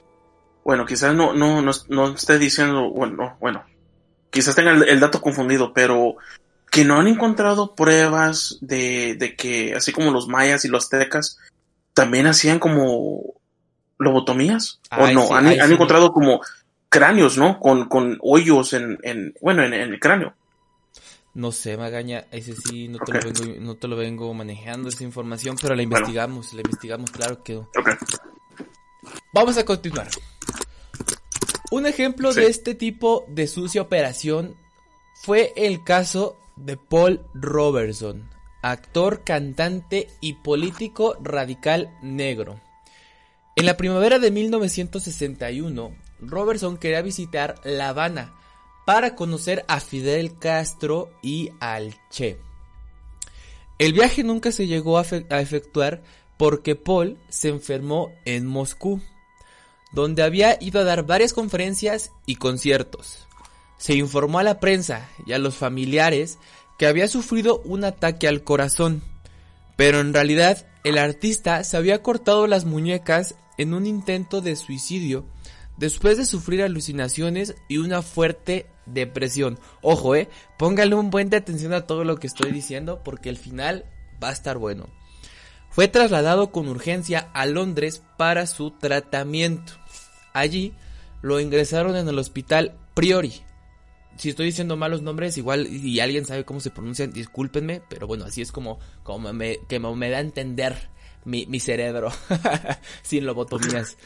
bueno, 0.63 0.85
quizás 0.85 1.13
no, 1.13 1.33
no, 1.33 1.61
no, 1.61 1.71
no 1.89 2.13
esté 2.13 2.39
diciendo, 2.39 2.89
bueno, 2.91 3.35
bueno, 3.39 3.65
quizás 4.37 4.53
tenga 4.53 4.71
el, 4.71 4.99
dato 4.99 5.19
confundido, 5.19 5.73
pero 5.73 6.17
que 6.69 6.85
no 6.85 6.99
han 6.99 7.07
encontrado 7.07 7.73
pruebas 7.73 8.59
de, 8.61 9.15
de 9.15 9.35
que, 9.35 9.73
así 9.73 9.91
como 9.91 10.11
los 10.11 10.27
mayas 10.27 10.63
y 10.63 10.67
los 10.67 10.83
aztecas, 10.83 11.39
también 11.95 12.27
hacían 12.27 12.59
como 12.59 13.33
lobotomías, 13.97 14.79
o 14.95 15.07
no, 15.07 15.35
han, 15.35 15.47
encontrado 15.47 16.13
como 16.13 16.41
cráneos, 16.87 17.35
¿no? 17.39 17.59
Con, 17.59 17.89
con 17.89 18.19
hoyos 18.21 18.73
en, 18.73 18.99
en 19.01 19.33
bueno, 19.41 19.63
en, 19.63 19.73
el 19.73 19.99
cráneo. 19.99 20.35
No 21.33 21.51
sé, 21.51 21.77
Magaña, 21.77 22.25
ese 22.29 22.55
sí 22.55 22.89
no 22.89 22.99
te, 22.99 23.13
lo, 23.13 23.19
vengo, 23.19 23.59
no 23.59 23.75
te 23.75 23.87
lo 23.87 23.95
vengo 23.95 24.31
manejando 24.35 24.89
esa 24.89 25.03
información, 25.03 25.55
pero 25.59 25.73
la 25.73 25.81
investigamos, 25.81 26.53
la 26.53 26.61
investigamos, 26.61 27.09
claro 27.09 27.43
que... 27.43 27.59
Vamos 29.33 29.57
a 29.57 29.65
continuar. 29.65 30.09
Un 31.69 31.85
ejemplo 31.85 32.33
de 32.33 32.47
este 32.47 32.75
tipo 32.75 33.25
de 33.27 33.47
sucia 33.47 33.81
operación 33.81 34.55
fue 35.21 35.51
el 35.57 35.83
caso 35.83 36.37
de 36.55 36.77
Paul 36.77 37.21
Robertson, 37.33 38.29
actor, 38.61 39.23
cantante 39.25 40.07
y 40.21 40.33
político 40.33 41.17
radical 41.21 41.93
negro. 42.01 42.61
En 43.57 43.65
la 43.65 43.75
primavera 43.75 44.17
de 44.17 44.31
1961, 44.31 45.95
Robertson 46.21 46.77
quería 46.77 47.01
visitar 47.01 47.55
La 47.65 47.89
Habana 47.89 48.33
para 48.85 49.15
conocer 49.15 49.65
a 49.67 49.81
Fidel 49.81 50.39
Castro 50.39 51.09
y 51.21 51.51
al 51.59 51.95
Che. 52.09 52.37
El 53.77 53.91
viaje 53.91 54.23
nunca 54.23 54.53
se 54.53 54.67
llegó 54.67 54.97
a, 54.97 55.01
efectuar 55.01 56.01
porque 56.37 56.75
Paul 56.75 57.17
se 57.27 57.49
enfermó 57.49 58.13
en 58.23 58.45
Moscú 58.45 59.01
donde 59.91 60.23
había 60.23 60.57
ido 60.61 60.79
a 60.79 60.83
dar 60.83 61.05
varias 61.05 61.33
conferencias 61.33 62.11
y 62.25 62.35
conciertos. 62.35 63.27
Se 63.77 63.93
informó 63.95 64.39
a 64.39 64.43
la 64.43 64.59
prensa 64.59 65.09
y 65.25 65.33
a 65.33 65.39
los 65.39 65.55
familiares 65.55 66.39
que 66.77 66.87
había 66.87 67.07
sufrido 67.07 67.61
un 67.65 67.83
ataque 67.83 68.27
al 68.27 68.43
corazón, 68.43 69.01
pero 69.75 69.99
en 69.99 70.13
realidad 70.13 70.65
el 70.83 70.97
artista 70.97 71.63
se 71.63 71.77
había 71.77 72.01
cortado 72.01 72.47
las 72.47 72.65
muñecas 72.65 73.35
en 73.57 73.73
un 73.73 73.85
intento 73.85 74.41
de 74.41 74.55
suicidio 74.55 75.25
después 75.77 76.17
de 76.17 76.25
sufrir 76.25 76.63
alucinaciones 76.63 77.55
y 77.67 77.77
una 77.77 78.01
fuerte 78.01 78.65
depresión. 78.85 79.59
Ojo, 79.81 80.15
eh, 80.15 80.27
póngale 80.57 80.95
un 80.95 81.09
buen 81.09 81.29
de 81.29 81.37
atención 81.37 81.73
a 81.73 81.85
todo 81.85 82.03
lo 82.03 82.17
que 82.17 82.27
estoy 82.27 82.51
diciendo 82.51 83.01
porque 83.03 83.29
el 83.29 83.37
final 83.37 83.85
va 84.21 84.29
a 84.29 84.33
estar 84.33 84.57
bueno. 84.57 84.87
Fue 85.77 85.87
trasladado 85.87 86.49
con 86.51 86.69
urgencia 86.69 87.29
a 87.33 87.45
Londres 87.45 88.01
para 88.17 88.47
su 88.47 88.71
tratamiento. 88.71 89.73
Allí 90.33 90.73
lo 91.21 91.39
ingresaron 91.39 91.95
en 91.95 92.07
el 92.07 92.17
hospital 92.17 92.73
Priori. 92.95 93.43
Si 94.17 94.29
estoy 94.29 94.47
diciendo 94.47 94.75
malos 94.75 95.03
nombres, 95.03 95.37
igual 95.37 95.67
y 95.67 95.99
alguien 95.99 96.25
sabe 96.25 96.45
cómo 96.45 96.61
se 96.61 96.71
pronuncian, 96.71 97.13
discúlpenme, 97.13 97.83
pero 97.87 98.07
bueno, 98.07 98.25
así 98.25 98.41
es 98.41 98.51
como, 98.51 98.79
como 99.03 99.31
me, 99.33 99.59
que 99.69 99.79
me, 99.79 100.09
da 100.09 100.17
a 100.17 100.21
entender 100.21 100.89
mi, 101.25 101.45
mi 101.45 101.59
cerebro 101.59 102.11
sin 103.03 103.27
lobotomías. 103.27 103.97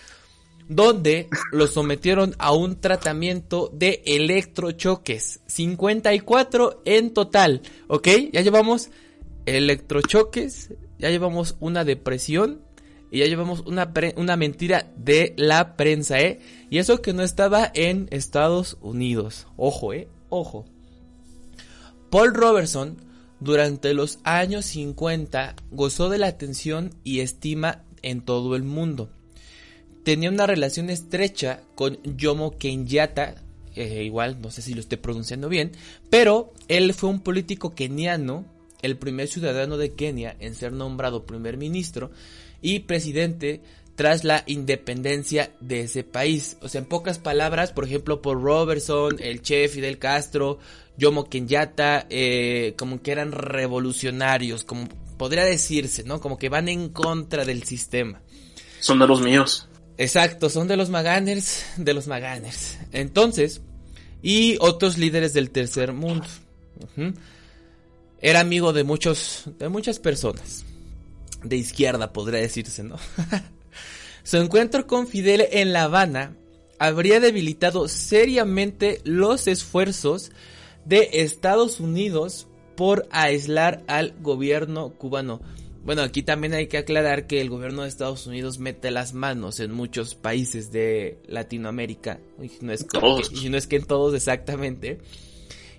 Donde 0.68 1.30
lo 1.54 1.68
sometieron 1.68 2.36
a 2.38 2.52
un 2.52 2.82
tratamiento 2.82 3.72
de 3.72 4.04
electrochoques. 4.06 5.40
54 5.48 6.82
en 6.84 7.14
total, 7.14 7.62
¿ok? 7.88 8.10
Ya 8.34 8.42
llevamos 8.42 8.90
electrochoques, 9.46 10.72
ya 11.02 11.10
llevamos 11.10 11.58
una 11.60 11.84
depresión 11.84 12.62
y 13.10 13.20
ya 13.20 13.26
llevamos 13.26 13.62
una, 13.62 13.92
una 14.16 14.38
mentira 14.38 14.92
de 14.96 15.34
la 15.36 15.76
prensa, 15.76 16.22
¿eh? 16.22 16.40
Y 16.70 16.78
eso 16.78 17.02
que 17.02 17.12
no 17.12 17.24
estaba 17.24 17.70
en 17.74 18.08
Estados 18.12 18.78
Unidos. 18.82 19.48
Ojo, 19.58 19.94
¿eh? 19.94 20.08
Ojo. 20.30 20.66
Paul 22.10 22.34
Robertson, 22.34 22.98
durante 23.40 23.94
los 23.94 24.20
años 24.24 24.66
50, 24.66 25.56
gozó 25.72 26.10
de 26.10 26.20
la 26.20 26.28
atención 26.28 26.94
y 27.04 27.20
estima 27.20 27.84
en 28.04 28.22
todo 28.22 28.56
el 28.56 28.64
mundo. 28.64 29.10
Tenía 30.04 30.30
una 30.30 30.48
relación 30.48 30.90
estrecha 30.90 31.62
con 31.76 32.00
Jomo 32.20 32.58
Kenyatta, 32.58 33.36
eh, 33.76 34.04
igual 34.04 34.40
no 34.42 34.52
sé 34.52 34.62
si 34.62 34.74
lo 34.74 34.80
estoy 34.80 35.00
pronunciando 35.00 35.50
bien, 35.50 35.72
pero 36.10 36.54
él 36.68 36.94
fue 36.94 37.10
un 37.10 37.22
político 37.22 37.76
keniano 37.76 38.46
el 38.82 38.98
primer 38.98 39.28
ciudadano 39.28 39.78
de 39.78 39.94
Kenia 39.94 40.36
en 40.40 40.56
ser 40.56 40.74
nombrado 40.74 41.26
primer 41.26 41.58
ministro 41.58 42.12
y 42.62 42.80
presidente 42.80 43.62
tras 43.96 44.24
la 44.24 44.44
independencia 44.48 45.52
de 45.60 45.82
ese 45.82 46.04
país. 46.04 46.58
O 46.62 46.70
sea, 46.70 46.80
en 46.80 46.88
pocas 46.88 47.20
palabras, 47.20 47.72
por 47.72 47.86
ejemplo, 47.86 48.22
por 48.22 48.42
Robertson, 48.42 49.18
el 49.20 49.42
Che, 49.42 49.68
Fidel 49.68 50.00
Castro, 50.00 50.60
Yomo 50.98 51.30
Kenyatta, 51.30 52.08
eh, 52.10 52.74
como 52.78 53.02
que 53.02 53.12
eran 53.12 53.32
revolucionarios, 53.32 54.64
como 54.64 54.88
podría 55.18 55.46
decirse, 55.46 56.04
¿no? 56.04 56.20
Como 56.20 56.38
que 56.38 56.50
van 56.50 56.68
en 56.68 56.90
contra 56.90 57.46
del 57.46 57.64
sistema. 57.64 58.22
Son 58.80 58.98
de 58.98 59.08
los 59.08 59.22
míos. 59.22 59.68
Exacto, 59.98 60.50
son 60.50 60.68
de 60.68 60.78
los 60.78 60.90
Maganers, 60.90 61.66
de 61.78 61.94
los 61.94 62.08
Maganers. 62.08 62.80
Entonces, 62.92 63.62
y 64.24 64.58
otros 64.60 64.98
líderes 64.98 65.34
del 65.34 65.52
tercer 65.52 65.94
mundo. 65.94 66.26
Era 68.22 68.40
amigo 68.40 68.72
de 68.72 68.84
muchos, 68.84 69.46
de 69.58 69.70
muchas 69.70 70.00
personas. 70.00 70.64
De 71.44 71.58
izquierda, 71.58 72.14
podría 72.14 72.40
decirse, 72.40 72.84
¿no? 72.84 72.98
Su 74.24 74.38
encuentro 74.38 74.86
con 74.86 75.08
Fidel 75.08 75.48
en 75.52 75.74
La 75.74 75.84
Habana 75.84 76.36
habría 76.78 77.20
debilitado 77.20 77.88
seriamente 77.88 79.02
los 79.04 79.48
esfuerzos 79.48 80.32
de 80.86 81.10
Estados 81.14 81.80
Unidos 81.80 82.48
por 82.76 83.08
aislar 83.12 83.84
al 83.88 84.14
gobierno 84.22 84.92
cubano. 84.92 85.42
Bueno, 85.84 86.04
aquí 86.04 86.22
también 86.22 86.54
hay 86.54 86.68
que 86.68 86.78
aclarar 86.78 87.26
que 87.26 87.42
el 87.42 87.50
gobierno 87.50 87.82
de 87.82 87.88
Estados 87.88 88.28
Unidos 88.28 88.60
mete 88.60 88.92
las 88.92 89.14
manos 89.14 89.60
en 89.60 89.72
muchos 89.72 90.14
países 90.14 90.72
de 90.72 91.18
Latinoamérica. 91.28 92.20
no 92.62 92.72
es, 92.72 92.86
y 93.32 93.50
no 93.50 93.58
es 93.58 93.66
que 93.66 93.78
en 93.78 93.86
todos 93.86 94.14
exactamente 94.14 95.00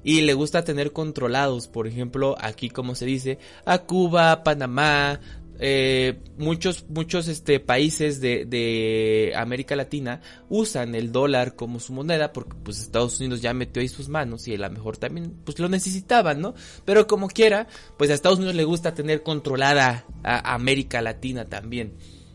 y 0.05 0.23
le 0.23 0.35
gusta 0.35 0.65
tener 0.65 0.93
controlados, 0.93 1.69
por 1.69 1.87
ejemplo, 1.87 2.37
aquí 2.41 2.69
como 2.71 2.95
se 2.95 3.07
dice, 3.07 3.39
a 3.65 3.79
Cuba, 3.79 4.43
Panamá, 4.43 5.21
eh, 5.65 6.19
muchos, 6.39 6.87
muchos 6.89 7.29
este, 7.29 7.61
países 7.61 8.21
de, 8.21 8.47
de, 8.47 9.33
América 9.37 9.77
Latina 9.77 10.21
usan 10.49 10.97
el 10.97 11.13
dólar 11.13 11.55
como 11.55 11.79
su 11.79 11.93
moneda 11.93 12.33
porque 12.33 12.57
pues 12.65 12.81
Estados 12.81 13.21
Unidos 13.21 13.43
ya 13.43 13.55
metió 13.55 13.81
ahí 13.81 13.87
sus 13.87 14.09
manos 14.09 14.49
y 14.49 14.55
a 14.55 14.59
lo 14.59 14.69
mejor 14.71 14.97
también 14.97 15.37
pues 15.45 15.61
lo 15.61 15.69
necesitaban, 15.69 16.41
¿no? 16.41 16.55
Pero 16.85 17.07
como 17.07 17.29
quiera, 17.29 17.69
pues 17.97 18.11
a 18.11 18.15
Estados 18.15 18.39
Unidos 18.39 18.57
le 18.57 18.65
gusta 18.65 18.95
tener 18.95 19.23
controlada 19.23 20.05
a 20.25 20.53
América 20.53 21.01
Latina 21.01 21.45
también. 21.45 21.93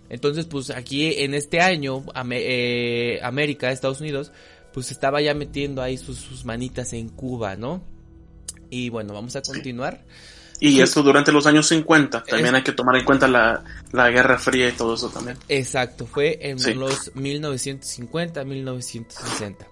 Entonces 0.10 0.45
pues 0.45 0.69
aquí 0.69 1.15
en 1.17 1.34
este 1.34 1.60
año 1.60 2.06
eh, 2.32 3.19
América, 3.23 3.71
Estados 3.71 3.99
Unidos, 3.99 4.32
pues 4.78 4.92
estaba 4.92 5.20
ya 5.22 5.34
metiendo 5.34 5.82
ahí 5.82 5.98
sus, 5.98 6.20
sus 6.20 6.46
manitas 6.46 6.94
en 6.94 7.10
Cuba, 7.10 7.56
¿no? 7.56 7.82
Y 8.70 8.92
bueno, 8.92 9.16
vamos 9.16 9.36
a 9.36 9.42
continuar. 9.42 10.06
Y 10.60 10.82
esto 10.82 11.02
durante 11.02 11.32
los 11.32 11.48
años 11.48 11.68
50, 11.68 12.26
también 12.26 12.54
hay 12.54 12.62
que 12.62 12.74
tomar 12.74 12.96
en 12.96 13.04
cuenta 13.04 13.28
la, 13.28 13.63
Guerra 13.92 14.38
Fría 14.38 14.70
y 14.70 14.74
todo 14.74 14.94
eso 14.94 15.10
también. 15.10 15.36
Exacto, 15.50 16.06
fue 16.06 16.38
en 16.44 16.58
los 16.80 17.12
1950-1960. 17.16 19.66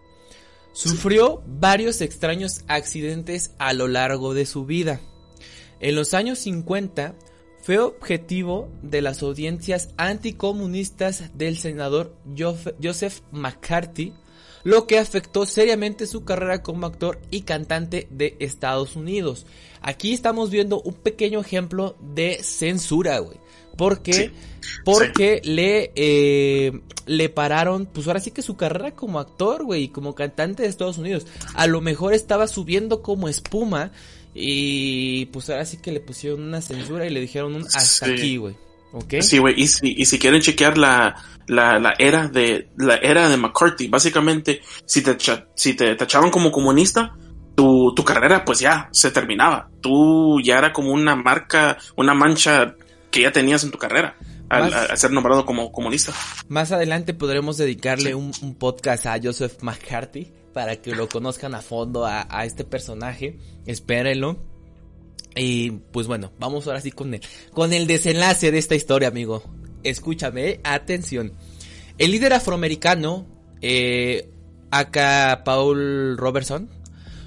Sufrió 0.74 1.44
varios 1.46 2.02
extraños 2.02 2.64
accidentes 2.68 3.52
a 3.60 3.74
lo 3.74 3.88
largo 3.88 4.34
de 4.34 4.48
su 4.48 4.66
vida. 4.66 5.02
En 5.80 5.94
los 5.94 6.16
años 6.16 6.40
50 6.40 7.14
fue 7.62 7.78
objetivo 7.78 8.72
de 8.82 9.04
las 9.04 9.22
audiencias 9.22 9.90
anticomunistas 9.98 11.38
del 11.38 11.60
senador 11.60 12.16
Joseph 12.82 13.20
McCarthy, 13.32 14.16
lo 14.66 14.88
que 14.88 14.98
afectó 14.98 15.46
seriamente 15.46 16.08
su 16.08 16.26
carrera 16.26 16.64
como 16.64 16.88
actor 16.88 17.20
y 17.30 17.42
cantante 17.42 18.08
de 18.10 18.36
Estados 18.40 18.96
Unidos. 18.96 19.46
Aquí 19.80 20.12
estamos 20.12 20.50
viendo 20.50 20.82
un 20.82 20.96
pequeño 20.96 21.40
ejemplo 21.40 21.96
de 22.02 22.44
censura, 22.44 23.20
güey. 23.20 23.38
Porque, 23.78 24.32
porque 24.84 25.40
le, 25.44 25.92
eh, 25.96 26.82
le 27.06 27.30
pararon, 27.30 27.86
pues 27.86 28.08
ahora 28.08 28.20
sí 28.20 28.32
que 28.32 28.42
su 28.42 28.58
carrera 28.58 28.96
como 28.96 29.20
actor, 29.20 29.64
güey, 29.64 29.84
y 29.84 29.90
como 29.90 30.16
cantante 30.16 30.64
de 30.64 30.70
Estados 30.70 30.98
Unidos. 30.98 31.28
A 31.54 31.68
lo 31.68 31.80
mejor 31.80 32.16
estaba 32.16 32.48
subiendo 32.48 33.04
como 33.04 33.30
espuma 33.30 33.92
y 34.34 35.28
pues 35.28 35.48
ahora 35.52 35.66
sí 35.66 35.78
que 35.78 35.92
le 35.92 36.00
pusieron 36.00 36.42
una 36.42 36.62
censura 36.62 37.06
y 37.06 37.12
le 37.12 37.22
dijeron 37.22 37.54
un 37.54 37.68
hasta 37.72 38.08
aquí, 38.08 38.38
güey. 38.38 38.56
¿Ok? 38.96 39.16
Sí, 39.20 39.40
güey, 39.40 39.56
y 39.58 39.68
si, 39.68 39.94
y 39.98 40.06
si 40.06 40.18
quieren 40.18 40.40
chequear 40.40 40.78
la, 40.78 41.16
la, 41.48 41.80
la, 41.80 41.96
era 42.00 42.30
de, 42.30 42.70
la 42.78 42.96
era 42.96 43.28
de 43.28 43.36
McCarthy, 43.36 43.90
básicamente, 43.90 44.62
si 44.86 45.02
te, 45.02 45.18
si 45.54 45.74
te 45.74 45.96
tachaban 45.96 46.32
como 46.32 46.50
comunista, 46.50 47.14
tu, 47.56 47.94
tu 47.94 48.06
carrera 48.06 48.46
pues 48.46 48.60
ya 48.60 48.88
se 48.94 49.12
terminaba. 49.12 49.70
Tú 49.82 50.40
ya 50.42 50.60
era 50.60 50.72
como 50.72 50.92
una 50.92 51.18
marca, 51.18 51.78
una 51.98 52.14
mancha 52.14 52.76
que 53.12 53.22
ya 53.22 53.34
tenías 53.34 53.66
en 53.66 53.72
tu 53.72 53.78
carrera. 53.78 54.16
Al, 54.48 54.98
ser 54.98 55.12
nombrado 55.12 55.46
como 55.46 55.74
comunista. 55.74 56.14
Más 56.48 56.72
adelante 56.72 57.14
podremos 57.14 57.58
dedicarle 57.58 58.16
un, 58.16 58.32
podcast 58.58 59.08
a 59.08 59.20
Joseph 59.22 59.62
McCarthy 59.62 60.32
para 60.54 60.78
que 60.78 60.96
lo 60.96 61.10
conozcan 61.10 61.54
a 61.54 61.62
fondo 61.62 62.06
a, 62.06 62.28
a, 62.30 62.46
este 62.46 62.64
personaje. 62.64 63.38
Espérenlo. 63.66 64.55
Y 65.36 65.72
pues 65.72 66.08
bueno, 66.08 66.32
vamos 66.40 66.68
ahora 66.68 66.82
sí 66.82 66.92
con 66.92 67.14
el, 67.14 67.22
con 67.52 67.74
el 67.74 67.88
desenlace 67.88 68.52
de 68.52 68.58
esta 68.58 68.76
historia, 68.76 69.10
amigo. 69.10 69.44
Escúchame, 69.84 70.60
atención. 70.64 71.34
El 71.98 72.12
líder 72.12 72.34
afroamericano, 72.34 73.26
eh, 73.62 74.30
acá 74.72 75.44
Paul 75.46 76.18
Robertson, 76.18 76.70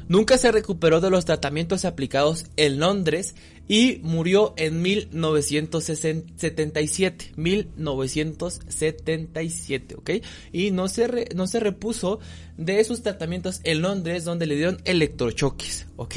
Nunca 0.08 0.36
se 0.38 0.50
recuperó 0.50 1.00
de 1.02 1.10
los 1.10 1.26
tratamientos 1.26 1.84
aplicados 1.84 2.46
en 2.56 2.80
Londres 2.80 3.34
y 3.68 4.00
murió 4.02 4.54
en 4.56 4.80
1977. 4.80 7.32
1977, 7.36 9.96
¿ok? 9.96 10.10
Y 10.50 10.70
no 10.70 10.88
se, 10.88 11.28
no 11.34 11.46
se 11.46 11.60
repuso 11.60 12.20
de 12.56 12.80
esos 12.80 13.02
tratamientos 13.02 13.60
en 13.64 13.82
Londres 13.82 14.24
donde 14.24 14.46
le 14.46 14.56
dieron 14.56 14.80
electrochoques, 14.86 15.88
¿ok? 15.96 16.14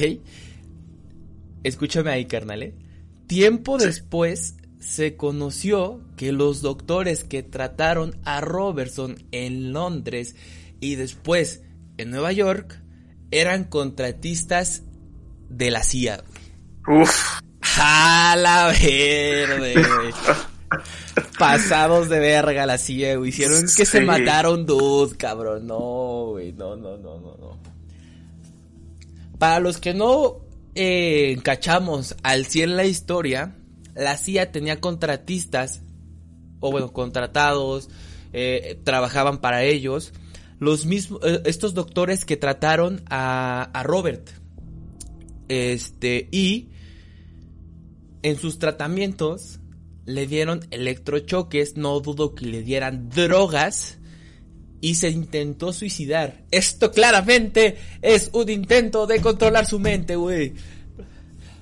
Escúchame 1.63 2.11
ahí, 2.11 2.25
carnal, 2.25 2.63
¿eh? 2.63 2.75
Tiempo 3.27 3.77
después 3.77 4.55
se 4.79 5.15
conoció 5.15 6.01
que 6.17 6.31
los 6.31 6.61
doctores 6.61 7.23
que 7.23 7.43
trataron 7.43 8.19
a 8.25 8.41
Robertson 8.41 9.23
en 9.31 9.73
Londres 9.73 10.35
y 10.79 10.95
después 10.95 11.61
en 11.97 12.09
Nueva 12.09 12.31
York 12.31 12.81
eran 13.29 13.65
contratistas 13.65 14.83
de 15.49 15.71
la 15.71 15.83
CIA. 15.83 16.23
Uf. 16.87 17.39
A 17.77 18.35
la 18.37 18.67
verde, 18.67 19.73
güey. 19.73 20.13
Pasados 21.37 22.09
de 22.09 22.19
verga 22.19 22.65
la 22.65 22.77
CIA, 22.77 23.17
güey. 23.17 23.29
Hicieron 23.29 23.65
que 23.75 23.85
se 23.85 24.01
mataron 24.01 24.65
dos, 24.65 25.13
cabrón. 25.13 25.67
No, 25.67 26.31
güey. 26.31 26.53
No, 26.53 26.75
no, 26.75 26.97
no, 26.97 27.19
no, 27.19 27.37
no. 27.37 27.59
Para 29.37 29.59
los 29.59 29.79
que 29.79 29.93
no 29.93 30.50
eh, 30.75 31.37
cachamos 31.43 32.15
al 32.23 32.45
100 32.45 32.75
la 32.75 32.85
historia, 32.85 33.55
la 33.95 34.17
CIA 34.17 34.51
tenía 34.51 34.79
contratistas, 34.79 35.81
o 36.59 36.71
bueno, 36.71 36.93
contratados, 36.93 37.89
eh, 38.33 38.79
trabajaban 38.83 39.41
para 39.41 39.63
ellos, 39.63 40.13
los 40.59 40.85
mismos, 40.85 41.19
eh, 41.23 41.41
estos 41.45 41.73
doctores 41.73 42.23
que 42.23 42.37
trataron 42.37 43.01
a, 43.09 43.81
Robert. 43.83 44.29
Este, 45.49 46.29
y 46.31 46.69
en 48.21 48.37
sus 48.37 48.59
tratamientos 48.59 49.59
le 50.05 50.27
dieron 50.27 50.61
electrochoques, 50.71 51.77
no 51.77 51.99
dudo 51.99 52.35
que 52.35 52.45
le 52.45 52.61
dieran 52.61 53.09
drogas 53.09 53.97
y 54.81 54.95
se 54.95 55.09
intentó 55.09 55.71
suicidar. 55.71 56.41
Esto 56.49 56.91
claramente 56.91 57.77
es 58.01 58.31
un 58.33 58.49
intento 58.49 59.05
de 59.05 59.21
controlar 59.21 59.67
su 59.67 59.79
mente, 59.79 60.15
güey. 60.15 60.53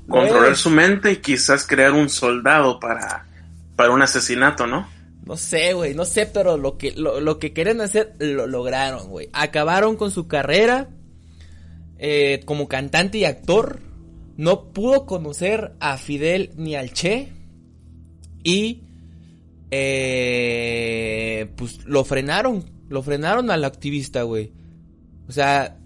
Controlar 0.07 0.55
su 0.55 0.69
mente 0.69 1.11
y 1.11 1.17
quizás 1.17 1.67
crear 1.67 1.91
un 1.91 2.09
soldado 2.09 2.79
para, 2.79 3.27
para 3.75 3.91
un 3.91 4.01
asesinato, 4.01 4.65
¿no? 4.65 4.89
No 5.25 5.37
sé, 5.37 5.73
güey, 5.73 5.93
no 5.93 6.05
sé, 6.05 6.25
pero 6.25 6.57
lo 6.57 6.77
que, 6.77 6.91
lo, 6.93 7.37
que 7.37 7.53
querían 7.53 7.81
hacer 7.81 8.15
lo 8.17 8.47
lograron, 8.47 9.09
güey. 9.09 9.29
Acabaron 9.33 9.95
con 9.97 10.09
su 10.09 10.27
carrera 10.27 10.89
eh, 11.99 12.41
como 12.45 12.67
cantante 12.67 13.19
y 13.19 13.25
actor. 13.25 13.81
No 14.37 14.71
pudo 14.71 15.05
conocer 15.05 15.73
a 15.79 15.97
Fidel 15.97 16.51
ni 16.55 16.75
al 16.75 16.93
Che. 16.93 17.31
Y 18.43 18.81
eh, 19.69 21.51
pues 21.55 21.85
lo 21.85 22.03
frenaron, 22.05 22.78
lo 22.89 23.03
frenaron 23.03 23.51
al 23.51 23.63
activista, 23.63 24.23
güey. 24.23 24.51
O 25.27 25.31
sea, 25.31 25.77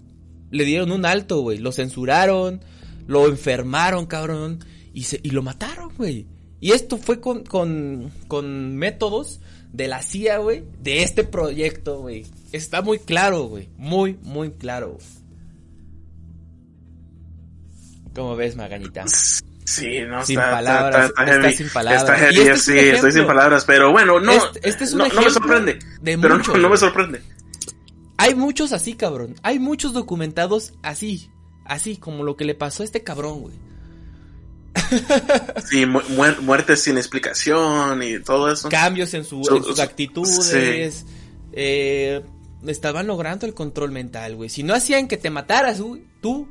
le 0.50 0.64
dieron 0.64 0.90
un 0.90 1.04
alto, 1.04 1.40
güey. 1.42 1.58
Lo 1.58 1.70
censuraron, 1.72 2.60
lo 3.06 3.28
enfermaron, 3.28 4.06
cabrón. 4.06 4.64
Y, 4.92 5.04
se, 5.04 5.20
y 5.22 5.30
lo 5.30 5.42
mataron, 5.42 5.92
güey. 5.96 6.26
Y 6.60 6.72
esto 6.72 6.96
fue 6.96 7.20
con, 7.20 7.44
con, 7.44 8.10
con 8.26 8.76
métodos 8.76 9.40
de 9.72 9.88
la 9.88 10.02
CIA, 10.02 10.38
güey, 10.38 10.64
de 10.80 11.02
este 11.02 11.24
proyecto, 11.24 12.00
güey. 12.00 12.24
Está 12.52 12.80
muy 12.80 12.98
claro, 13.00 13.44
güey. 13.44 13.68
Muy, 13.76 14.16
muy 14.22 14.52
claro. 14.52 14.98
¿Cómo 18.14 18.36
ves, 18.36 18.56
Magañita? 18.56 19.04
Sí, 19.64 20.00
no, 20.06 20.24
sin 20.24 20.38
está, 20.38 20.50
palabras, 20.50 21.10
está, 21.18 21.52
sin 21.52 21.68
palabras. 21.70 22.02
Está 22.02 22.16
heavy, 22.16 22.40
este 22.40 22.56
sí, 22.58 22.78
estoy 22.78 23.12
sin 23.12 23.26
palabras, 23.26 23.64
pero 23.64 23.92
bueno, 23.92 24.20
no, 24.20 24.32
este, 24.32 24.68
este 24.68 24.84
es 24.84 24.92
un 24.92 24.98
no, 24.98 25.08
no, 25.08 25.22
me 25.22 25.30
sorprende, 25.30 25.78
de 26.02 26.18
pero 26.18 26.38
no, 26.38 26.54
no 26.58 26.68
me 26.68 26.76
sorprende. 26.76 27.22
Hay 28.18 28.34
muchos 28.34 28.72
así, 28.72 28.94
cabrón, 28.94 29.36
hay 29.42 29.58
muchos 29.58 29.94
documentados 29.94 30.74
así, 30.82 31.30
así, 31.64 31.96
como 31.96 32.24
lo 32.24 32.36
que 32.36 32.44
le 32.44 32.54
pasó 32.54 32.82
a 32.82 32.86
este 32.86 33.02
cabrón, 33.02 33.40
güey. 33.40 33.54
Sí, 35.64 35.86
muertes 35.86 36.82
sin 36.82 36.98
explicación 36.98 38.02
y 38.02 38.18
todo 38.20 38.50
eso. 38.50 38.68
Cambios 38.68 39.14
en, 39.14 39.24
sus 39.24 39.78
actitudes. 39.80 41.06
Eh, 41.52 42.22
estaban 42.66 43.06
logrando 43.06 43.46
el 43.46 43.54
control 43.54 43.92
mental, 43.92 44.36
güey. 44.36 44.48
Si 44.48 44.62
no 44.62 44.74
hacían 44.74 45.08
que 45.08 45.16
te 45.16 45.30
mataras, 45.30 45.80
tú, 46.20 46.48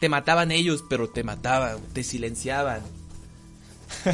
te 0.00 0.08
mataban 0.08 0.50
ellos, 0.50 0.84
pero 0.88 1.08
te 1.08 1.24
mataban, 1.24 1.78
te 1.92 2.02
silenciaban. 2.02 2.80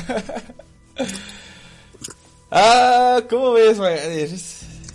ah, 2.50 3.22
¿cómo 3.28 3.52
ves, 3.52 3.78
güey? 3.78 4.28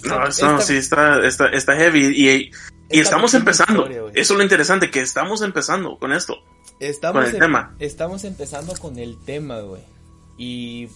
No, 0.04 0.20
no, 0.20 0.62
sí, 0.62 0.76
está, 0.78 1.26
está, 1.26 1.48
está 1.50 1.76
heavy. 1.76 2.06
Y, 2.16 2.52
y 2.90 3.00
estamos 3.00 3.34
empezando. 3.34 3.88
Eso 3.88 4.10
es 4.14 4.30
lo 4.32 4.44
interesante, 4.44 4.92
que 4.92 5.02
estamos 5.02 5.42
empezando 5.42 5.98
con 5.98 6.14
esto. 6.14 6.36
Estamos 6.80 7.24
con 7.24 7.34
el 7.34 7.40
tema. 7.40 7.76
Estamos 7.80 8.24
empezando 8.24 8.74
con 8.76 9.00
el 9.00 9.18
tema, 9.24 9.62
güey. 9.62 9.82
Y 10.38 10.90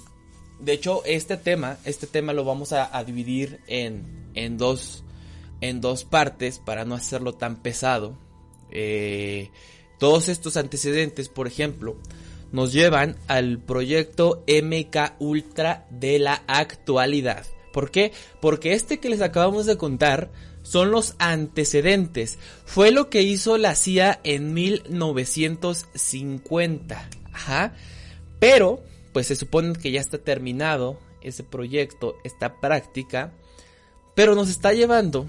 de 0.60 0.74
hecho, 0.74 1.04
este 1.06 1.38
tema, 1.38 1.78
este 1.86 2.06
tema 2.06 2.34
lo 2.34 2.44
vamos 2.44 2.74
a, 2.74 3.04
dividir 3.04 3.62
en, 3.68 4.30
en, 4.36 4.58
dos, 4.58 5.04
en 5.62 5.82
dos 5.82 6.04
partes 6.04 6.60
para 6.60 6.86
no 6.86 6.96
hacerlo 6.96 7.34
tan 7.34 7.56
pesado. 7.58 8.18
Eh, 8.70 9.50
todos 10.00 10.30
estos 10.30 10.58
antecedentes, 10.58 11.30
por 11.30 11.46
ejemplo, 11.46 11.96
nos 12.52 12.74
llevan 12.74 13.18
al 13.28 13.60
proyecto 13.60 14.44
MK 14.48 15.14
Ultra 15.20 15.86
de 15.92 16.18
la 16.18 16.42
actualidad. 16.48 17.46
¿Por 17.72 17.92
qué? 17.92 18.12
Porque 18.42 18.74
este 18.74 19.00
que 19.00 19.10
les 19.10 19.22
acabamos 19.22 19.68
de 19.68 19.78
contar 19.78 20.32
son 20.64 20.90
los 20.92 21.16
antecedentes. 21.20 22.38
Fue 22.66 22.92
lo 22.92 23.10
que 23.10 23.22
hizo 23.22 23.58
la 23.58 23.76
CIA 23.76 24.20
en 24.24 24.54
1950. 24.54 27.10
Ajá. 27.32 27.74
Pero, 28.40 28.84
pues 29.14 29.28
se 29.28 29.36
supone 29.36 29.74
que 29.74 29.92
ya 29.92 30.02
está 30.02 30.18
terminado 30.18 31.00
ese 31.22 31.44
proyecto, 31.44 32.16
esta 32.24 32.60
práctica. 32.60 33.32
Pero 34.16 34.34
nos 34.36 34.50
está 34.50 34.74
llevando 34.74 35.28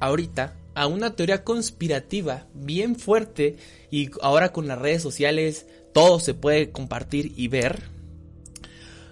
ahorita 0.00 0.56
a 0.74 0.86
una 0.86 1.14
teoría 1.14 1.44
conspirativa 1.44 2.46
bien 2.54 2.96
fuerte 2.96 3.56
y 3.90 4.10
ahora 4.22 4.52
con 4.52 4.66
las 4.66 4.78
redes 4.78 5.02
sociales 5.02 5.66
todo 5.92 6.20
se 6.20 6.34
puede 6.34 6.70
compartir 6.70 7.32
y 7.36 7.48
ver. 7.48 7.82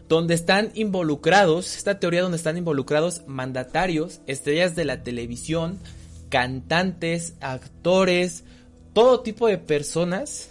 Donde 0.09 0.35
están 0.35 0.73
involucrados, 0.75 1.77
esta 1.77 2.01
teoría 2.01 2.23
donde 2.23 2.37
están 2.37 2.57
involucrados 2.57 3.23
mandatarios, 3.27 4.21
estrellas 4.27 4.75
de 4.75 4.85
la 4.85 5.03
televisión, 5.03 5.79
cantantes, 6.31 7.35
actores, 7.41 8.45
todo 8.93 9.21
tipo 9.21 9.47
de 9.47 9.59
personas. 9.59 10.51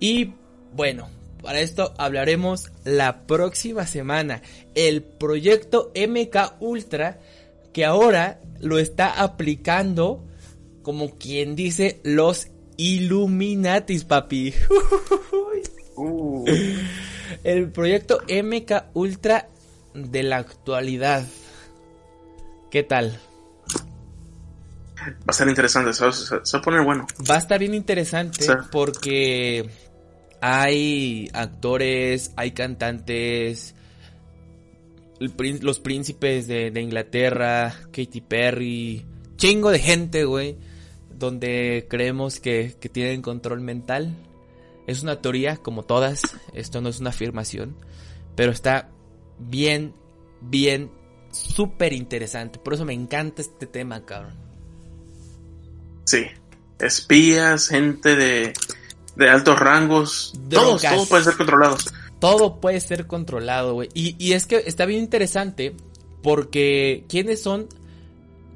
Y 0.00 0.34
bueno, 0.74 1.08
para 1.42 1.60
esto 1.60 1.94
hablaremos 1.98 2.70
la 2.84 3.26
próxima 3.26 3.86
semana. 3.86 4.42
El 4.74 5.02
proyecto 5.02 5.92
MK 5.94 6.60
Ultra 6.60 7.20
que 7.72 7.84
ahora 7.84 8.40
lo 8.60 8.78
está 8.78 9.22
aplicando 9.22 10.24
como 10.82 11.18
quien 11.18 11.56
dice 11.56 12.00
los 12.04 12.48
Illuminatis, 12.76 14.04
papi. 14.04 14.54
Uh. 15.94 16.46
El 17.44 17.70
proyecto 17.70 18.20
MK 18.26 18.94
Ultra 18.94 19.50
de 19.92 20.22
la 20.22 20.38
actualidad. 20.38 21.26
¿Qué 22.70 22.82
tal? 22.82 23.20
Va 24.98 25.26
a 25.26 25.30
estar 25.32 25.48
interesante, 25.48 25.92
se 25.92 26.04
va, 26.06 26.10
a 26.10 26.62
poner 26.62 26.82
bueno. 26.82 27.06
Va 27.30 27.34
a 27.34 27.38
estar 27.38 27.58
bien 27.58 27.74
interesante 27.74 28.46
porque 28.70 29.68
hay 30.40 31.28
actores, 31.34 32.32
hay 32.36 32.52
cantantes, 32.52 33.74
los 35.60 35.80
príncipes 35.80 36.46
de, 36.46 36.80
Inglaterra, 36.80 37.74
Katy 37.92 38.20
Perry, 38.22 39.06
chingo 39.36 39.70
de 39.70 39.78
gente, 39.78 40.24
güey, 40.24 40.56
donde 41.10 41.86
creemos 41.88 42.40
que, 42.40 42.76
que 42.80 42.88
tienen 42.88 43.22
control 43.22 43.60
mental. 43.60 44.16
Es 44.86 45.02
una 45.02 45.20
teoría, 45.20 45.56
como 45.56 45.84
todas, 45.84 46.22
esto 46.54 46.80
no 46.80 46.88
es 46.88 47.00
una 47.00 47.10
afirmación, 47.10 47.76
pero 48.34 48.50
está 48.50 48.88
bien, 49.38 49.94
bien, 50.40 50.90
súper 51.30 51.92
interesante. 51.92 52.58
Por 52.58 52.74
eso 52.74 52.84
me 52.84 52.92
encanta 52.92 53.42
este 53.42 53.66
tema, 53.66 54.04
cabrón. 54.04 54.34
Sí, 56.04 56.24
espías, 56.80 57.68
gente 57.68 58.16
de, 58.16 58.52
de 59.14 59.30
altos 59.30 59.58
rangos, 59.58 60.32
todos, 60.50 60.82
todos 60.82 61.08
pueden 61.08 61.24
ser 61.24 61.36
controlados 61.36 61.92
todo 62.22 62.60
puede 62.60 62.78
ser 62.78 63.08
controlado, 63.08 63.74
güey. 63.74 63.88
Y, 63.94 64.32
es 64.32 64.46
que 64.46 64.62
está 64.64 64.86
bien 64.86 65.00
interesante 65.00 65.74
porque 66.22 67.04
¿quiénes 67.08 67.42
son 67.42 67.66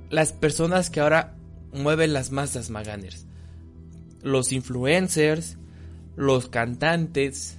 las 0.08 0.32
personas 0.32 0.88
que 0.88 1.00
ahora 1.00 1.34
mueven 1.72 2.12
las 2.12 2.30
masas, 2.30 2.70
Maganers? 2.70 3.26
Los 4.22 4.52
influencers, 4.52 5.58
los 6.14 6.48
cantantes, 6.48 7.58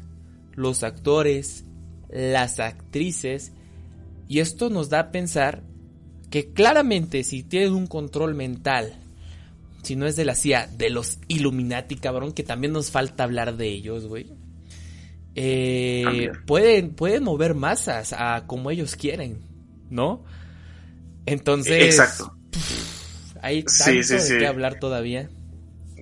los 0.56 0.84
actores, 0.84 1.65
las 2.08 2.62
actrices. 2.62 3.52
Y 4.30 4.39
esto 4.39 4.70
nos 4.70 4.88
da 4.88 5.00
a 5.00 5.12
pensar 5.12 5.62
que 6.30 6.54
claramente 6.54 7.26
si 7.26 7.43
tienen 7.43 7.74
un 7.74 7.86
control 7.86 8.34
mental, 8.34 8.93
si 9.84 9.98
no 9.98 10.06
es 10.06 10.15
de 10.15 10.24
la 10.24 10.36
CIA, 10.36 10.67
de 10.67 10.89
los 10.89 11.20
Illuminati, 11.28 11.98
cabrón, 11.98 12.32
que 12.32 12.43
también 12.43 12.72
nos 12.72 12.91
falta 12.91 13.26
hablar 13.26 13.58
de 13.58 13.67
ellos, 13.67 14.08
güey 14.08 14.46
eh, 15.39 16.32
pueden, 16.47 16.95
pueden 16.95 17.23
mover 17.23 17.54
masas 17.54 18.12
a 18.12 18.45
como 18.47 18.71
ellos 18.71 18.95
quieren, 18.95 19.39
¿no? 19.88 20.26
Entonces, 21.28 21.84
exacto. 21.84 22.36
hay 23.43 23.63
tanto 23.63 24.15
de 24.15 24.38
qué 24.39 24.47
hablar 24.47 24.80
todavía. 24.80 25.30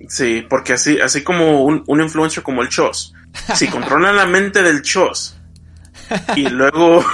Sí, 0.08 0.42
porque 0.48 0.72
así, 0.72 1.00
así 1.00 1.22
como 1.22 1.64
un, 1.64 1.84
un 1.86 2.00
influencer 2.00 2.42
como 2.42 2.62
el 2.62 2.70
Chos, 2.70 3.12
si 3.54 3.66
controlan 3.68 4.16
la 4.16 4.24
mente 4.24 4.62
del 4.62 4.80
Chos 4.80 5.36
y 6.34 6.48
luego 6.48 7.04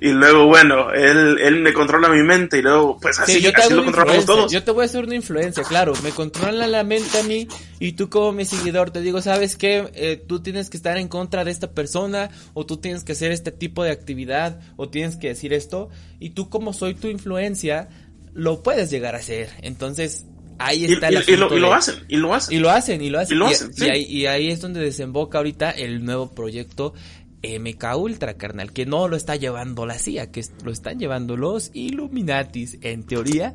y 0.00 0.12
luego, 0.12 0.46
bueno, 0.46 0.92
él, 0.92 1.38
él 1.40 1.60
me 1.60 1.72
controla 1.72 2.08
mi 2.08 2.22
mente 2.22 2.58
y 2.58 2.62
luego, 2.62 2.98
pues 3.00 3.18
así, 3.18 3.40
yo 3.40 3.52
te 3.52 3.74
lo 3.74 3.84
controlamos 3.84 4.24
todos. 4.24 4.52
Yo 4.52 4.62
te 4.62 4.70
voy 4.70 4.82
a 4.82 4.84
hacer 4.84 5.04
una 5.04 5.16
influencia, 5.16 5.64
claro. 5.64 5.92
Me 6.04 6.10
controla 6.10 6.68
la 6.68 6.84
mente 6.84 7.18
a 7.18 7.24
mí 7.24 7.48
y 7.80 7.92
tú 7.92 8.08
como 8.08 8.30
mi 8.30 8.44
seguidor 8.44 8.92
te 8.92 9.00
digo, 9.00 9.20
¿sabes 9.20 9.56
qué? 9.56 9.90
Eh, 9.94 10.22
tú 10.24 10.40
tienes 10.40 10.70
que 10.70 10.76
estar 10.76 10.98
en 10.98 11.08
contra 11.08 11.44
de 11.44 11.50
esta 11.50 11.72
persona 11.72 12.30
o 12.54 12.64
tú 12.64 12.76
tienes 12.76 13.02
que 13.02 13.12
hacer 13.12 13.32
este 13.32 13.50
tipo 13.50 13.82
de 13.82 13.90
actividad 13.90 14.60
o 14.76 14.88
tienes 14.88 15.16
que 15.16 15.28
decir 15.28 15.52
esto. 15.52 15.88
Y 16.20 16.30
tú 16.30 16.48
como 16.48 16.72
soy 16.72 16.94
tu 16.94 17.08
influencia, 17.08 17.88
lo 18.34 18.62
puedes 18.62 18.90
llegar 18.90 19.16
a 19.16 19.18
hacer. 19.18 19.50
Entonces, 19.62 20.26
ahí 20.58 20.84
está 20.84 21.10
y, 21.10 21.16
y, 21.26 21.36
lo, 21.36 21.54
y, 21.54 21.60
lo, 21.60 21.74
hacen, 21.74 22.04
y 22.08 22.16
lo 22.16 22.34
hacen. 22.34 22.56
Y 22.56 22.60
lo 22.60 22.70
hacen, 22.70 23.02
y 23.02 23.10
lo 23.10 23.18
hacen. 23.18 23.36
Y, 23.36 23.38
lo 23.38 23.46
hacen, 23.46 23.90
ahí, 23.90 24.02
y 24.04 24.26
ahí 24.26 24.48
es 24.48 24.60
donde 24.60 24.80
desemboca 24.80 25.38
ahorita 25.38 25.70
el 25.70 26.04
nuevo 26.04 26.34
proyecto 26.34 26.94
MK 27.42 27.96
Ultra, 27.96 28.34
carnal, 28.34 28.72
que 28.72 28.86
no 28.86 29.08
lo 29.08 29.16
está 29.16 29.36
llevando 29.36 29.86
la 29.86 29.98
CIA, 29.98 30.30
que 30.30 30.44
lo 30.64 30.72
están 30.72 30.98
llevando 30.98 31.36
los 31.36 31.70
Illuminatis, 31.74 32.78
en 32.82 33.04
teoría. 33.04 33.54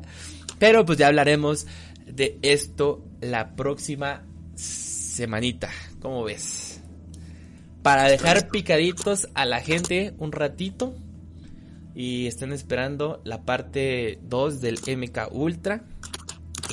Pero 0.58 0.84
pues 0.84 0.98
ya 0.98 1.08
hablaremos 1.08 1.66
de 2.06 2.38
esto 2.42 3.04
la 3.20 3.56
próxima 3.56 4.24
semanita. 4.54 5.70
¿Cómo 6.00 6.24
ves? 6.24 6.80
Para 7.82 8.04
dejar 8.04 8.48
picaditos 8.48 9.28
a 9.34 9.44
la 9.44 9.60
gente 9.60 10.14
un 10.18 10.32
ratito. 10.32 10.94
Y 11.96 12.26
están 12.26 12.52
esperando 12.52 13.20
la 13.24 13.44
parte 13.44 14.18
2 14.22 14.60
del 14.60 14.78
MK 14.78 15.32
Ultra. 15.32 15.84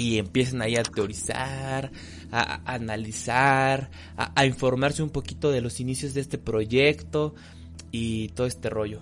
Y 0.01 0.17
empiecen 0.17 0.61
ahí 0.61 0.75
a 0.75 0.83
teorizar, 0.83 1.91
a, 2.31 2.73
analizar, 2.73 3.91
a, 4.17 4.45
informarse 4.45 5.03
un 5.03 5.11
poquito 5.11 5.51
de 5.51 5.61
los 5.61 5.79
inicios 5.79 6.13
de 6.13 6.21
este 6.21 6.37
proyecto 6.37 7.35
y 7.91 8.29
todo 8.29 8.47
este 8.47 8.69
rollo. 8.69 8.99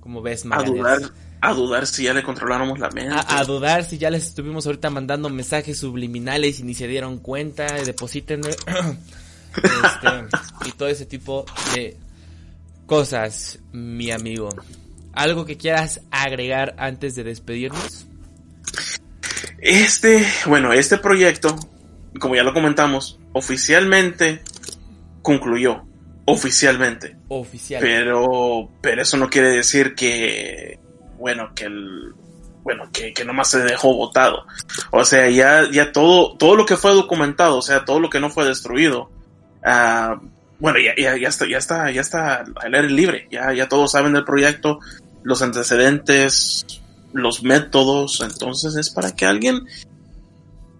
Como 0.00 0.22
ves, 0.22 0.46
A 0.50 0.62
dudar, 0.62 1.00
a 1.40 1.52
dudar 1.52 1.86
si 1.86 2.04
ya 2.04 2.14
le 2.14 2.22
controláramos 2.22 2.78
la 2.78 2.88
mente. 2.90 3.14
A, 3.28 3.44
dudar 3.44 3.84
si 3.84 3.98
ya 3.98 4.08
les 4.08 4.24
estuvimos 4.28 4.66
ahorita 4.66 4.88
mandando 4.88 5.28
mensajes 5.28 5.78
subliminales 5.78 6.60
y 6.60 6.62
ni 6.62 6.74
se 6.74 6.86
dieron 6.86 7.18
cuenta, 7.18 7.66
depositen 7.84 8.40
este, 8.46 8.78
y 10.64 10.72
todo 10.72 10.88
ese 10.88 11.04
tipo 11.04 11.44
de 11.74 11.96
cosas, 12.86 13.58
mi 13.72 14.10
amigo. 14.10 14.48
¿Algo 15.12 15.44
que 15.44 15.56
quieras 15.56 16.00
agregar 16.10 16.74
antes 16.78 17.14
de 17.14 17.24
despedirnos? 17.24 18.06
Este, 19.60 20.26
bueno, 20.46 20.72
este 20.72 20.98
proyecto 20.98 21.56
como 22.18 22.34
ya 22.34 22.42
lo 22.42 22.54
comentamos, 22.54 23.18
oficialmente 23.32 24.42
concluyó. 25.22 25.82
Oficialmente. 26.26 27.16
Oficial. 27.28 27.80
Pero, 27.80 28.68
pero 28.82 29.02
eso 29.02 29.16
no 29.16 29.30
quiere 29.30 29.50
decir 29.50 29.94
que, 29.94 30.78
bueno, 31.16 31.52
que 31.54 31.64
el, 31.64 32.12
bueno, 32.62 32.90
que, 32.92 33.14
que 33.14 33.24
nomás 33.24 33.50
se 33.50 33.60
dejó 33.60 33.94
votado. 33.94 34.44
O 34.90 35.04
sea, 35.04 35.30
ya, 35.30 35.70
ya 35.70 35.90
todo, 35.90 36.36
todo 36.36 36.54
lo 36.54 36.66
que 36.66 36.76
fue 36.76 36.92
documentado, 36.92 37.56
o 37.56 37.62
sea, 37.62 37.84
todo 37.84 37.98
lo 37.98 38.10
que 38.10 38.20
no 38.20 38.28
fue 38.28 38.44
destruido, 38.44 39.10
uh, 39.64 40.20
bueno, 40.58 40.78
ya, 40.80 40.94
ya, 40.98 41.16
ya 41.16 41.28
está, 41.28 41.48
ya 41.48 41.58
está, 41.58 41.90
ya 41.90 42.02
está 42.02 42.44
al 42.56 42.74
aire 42.74 42.90
libre. 42.90 43.28
Ya, 43.30 43.52
ya 43.54 43.68
todos 43.68 43.92
saben 43.92 44.12
del 44.12 44.24
proyecto, 44.24 44.80
los 45.22 45.40
antecedentes, 45.40 46.66
los 47.12 47.42
métodos. 47.42 48.20
Entonces 48.20 48.76
es 48.76 48.90
para 48.90 49.14
que 49.14 49.26
alguien 49.26 49.66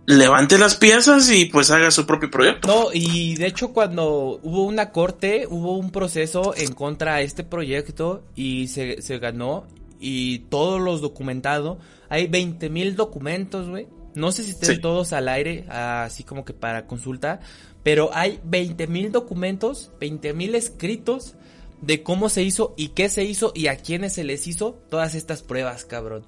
levante 0.07 0.57
las 0.57 0.75
piezas 0.75 1.31
y 1.31 1.45
pues 1.45 1.71
haga 1.71 1.91
su 1.91 2.07
propio 2.07 2.31
proyecto. 2.31 2.67
No, 2.67 2.87
y 2.95 3.37
de 3.37 3.47
hecho 3.47 3.75
cuando 3.75 4.41
hubo 4.43 4.65
una 4.65 4.91
corte, 4.91 5.47
hubo 5.49 5.77
un 5.77 5.91
proceso 5.91 6.55
en 6.57 6.73
contra 6.73 7.17
de 7.17 7.25
este 7.25 7.45
proyecto 7.45 8.23
y 8.35 8.69
se, 8.69 9.03
se 9.03 9.19
ganó 9.19 9.67
y 10.01 10.41
todos 10.51 10.81
los 10.81 11.01
documentados, 11.01 11.79
hay 12.09 12.27
20 12.27 12.71
mil 12.71 12.97
documentos, 12.97 13.69
güey. 13.69 13.87
No 14.15 14.33
sé 14.33 14.45
si 14.45 14.53
estén 14.53 14.81
todos 14.81 15.13
al 15.13 15.29
aire, 15.29 15.67
así 15.69 16.25
como 16.25 16.45
que 16.45 16.55
para 16.55 16.87
consulta, 16.87 17.41
pero 17.83 18.11
hay 18.15 18.41
20 18.45 18.87
mil 18.87 19.13
documentos, 19.13 19.91
20 20.01 20.33
mil 20.33 20.55
escritos 20.55 21.35
de 21.81 22.03
cómo 22.03 22.29
se 22.29 22.43
hizo 22.43 22.75
y 22.77 22.89
qué 22.89 23.09
se 23.09 23.25
hizo 23.25 23.53
y 23.55 23.69
a 23.69 23.77
quiénes 23.77 24.15
se 24.15 24.25
les 24.25 24.47
hizo 24.47 24.79
todas 24.91 25.15
estas 25.15 25.43
pruebas, 25.43 25.85
cabrón. 25.85 26.25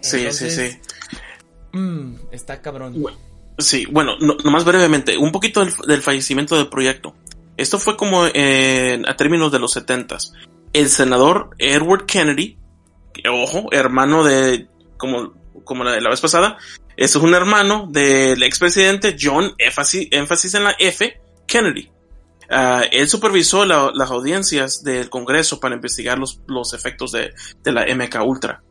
sí, 0.00 0.26
sí, 0.32 0.50
sí. 0.50 0.78
Mm, 1.72 2.14
está 2.30 2.60
cabrón. 2.62 3.04
sí, 3.58 3.86
bueno, 3.90 4.16
no, 4.20 4.36
nomás 4.44 4.64
brevemente, 4.64 5.18
un 5.18 5.32
poquito 5.32 5.64
del, 5.86 6.02
fallecimiento 6.02 6.56
del 6.56 6.68
proyecto. 6.68 7.14
Esto 7.56 7.78
fue 7.78 7.96
como 7.96 8.24
a 8.24 9.16
términos 9.16 9.52
de 9.52 9.58
los 9.58 9.72
setentas. 9.72 10.32
El 10.72 10.88
senador 10.88 11.50
Edward 11.58 12.06
Kennedy, 12.06 12.58
ojo, 13.30 13.68
hermano 13.70 14.24
de, 14.24 14.68
como, 14.96 15.32
como 15.64 15.84
la 15.84 15.92
de 15.92 16.00
la 16.00 16.10
vez 16.10 16.20
pasada, 16.20 16.58
es 16.96 17.16
un 17.16 17.34
hermano 17.34 17.88
del 17.90 18.42
expresidente 18.42 19.16
John, 19.20 19.54
énfasis, 19.58 20.08
énfasis 20.10 20.54
en 20.54 20.64
la 20.64 20.76
F, 20.78 21.20
Kennedy. 21.46 21.90
Ah, 22.50 22.82
él 22.90 23.08
supervisó 23.08 23.64
las 23.64 24.10
audiencias 24.10 24.82
del 24.82 25.08
Congreso 25.10 25.60
para 25.60 25.74
investigar 25.74 26.18
los, 26.18 26.40
los 26.46 26.74
efectos 26.74 27.12
de, 27.12 27.32
de, 27.62 27.72
la 27.72 27.86
MK 27.86 28.22
Ultra. 28.24 28.62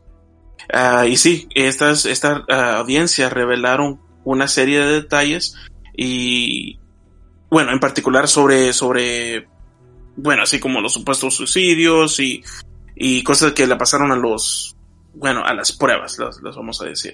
Uh, 0.72 1.04
y 1.04 1.16
sí, 1.16 1.48
estas, 1.54 2.06
estas 2.06 2.40
uh, 2.48 2.78
audiencias 2.78 3.32
revelaron 3.32 4.00
una 4.24 4.48
serie 4.48 4.80
de 4.80 4.92
detalles 4.92 5.56
y, 5.94 6.78
bueno, 7.50 7.72
en 7.72 7.80
particular 7.80 8.28
sobre, 8.28 8.72
sobre, 8.72 9.46
bueno, 10.16 10.44
así 10.44 10.58
como 10.60 10.80
los 10.80 10.94
supuestos 10.94 11.34
suicidios 11.34 12.18
y, 12.20 12.42
y 12.96 13.22
cosas 13.22 13.52
que 13.52 13.66
le 13.66 13.76
pasaron 13.76 14.10
a 14.12 14.16
los, 14.16 14.74
bueno, 15.12 15.44
a 15.44 15.52
las 15.52 15.72
pruebas, 15.72 16.18
las, 16.18 16.40
vamos 16.42 16.80
a 16.80 16.86
decir. 16.86 17.12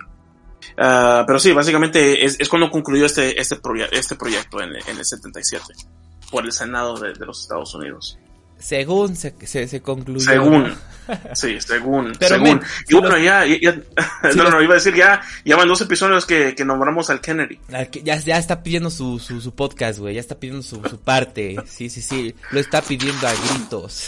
Pero 0.76 1.38
sí, 1.40 1.52
básicamente 1.52 2.24
es, 2.24 2.38
es, 2.38 2.48
cuando 2.48 2.70
concluyó 2.70 3.06
este, 3.06 3.40
este, 3.40 3.58
este 3.92 4.14
proyecto 4.14 4.60
en, 4.60 4.70
en, 4.76 4.98
el 4.98 5.04
77 5.04 5.64
por 6.30 6.44
el 6.44 6.52
Senado 6.52 6.98
de, 6.98 7.12
de 7.12 7.26
los 7.26 7.42
Estados 7.42 7.74
Unidos. 7.74 8.18
Según 8.60 9.16
se, 9.16 9.34
se, 9.46 9.66
se 9.66 9.80
concluyó. 9.80 10.20
Según. 10.20 10.74
Sí, 11.34 11.60
según. 11.60 12.12
Pero 12.20 12.36
según. 12.36 12.62
y 12.88 12.94
bueno, 12.94 13.18
ya, 13.18 13.44
ya, 13.44 13.74
no, 14.36 14.48
no, 14.48 14.62
iba 14.62 14.74
a 14.74 14.76
decir, 14.76 14.94
ya, 14.94 15.20
ya 15.44 15.56
van 15.56 15.66
dos 15.66 15.80
episodios 15.80 16.24
que, 16.24 16.54
que 16.54 16.64
nombramos 16.64 17.10
al 17.10 17.20
Kennedy. 17.20 17.58
Ya, 18.04 18.16
ya 18.16 18.38
está 18.38 18.62
pidiendo 18.62 18.90
su, 18.90 19.18
su, 19.18 19.40
su 19.40 19.52
podcast, 19.52 19.98
güey, 19.98 20.14
ya 20.14 20.20
está 20.20 20.38
pidiendo 20.38 20.62
su, 20.62 20.80
su 20.88 21.00
parte. 21.00 21.56
Sí, 21.66 21.90
sí, 21.90 22.00
sí, 22.00 22.32
lo 22.52 22.60
está 22.60 22.80
pidiendo 22.80 23.26
a 23.26 23.32
gritos. 23.32 24.06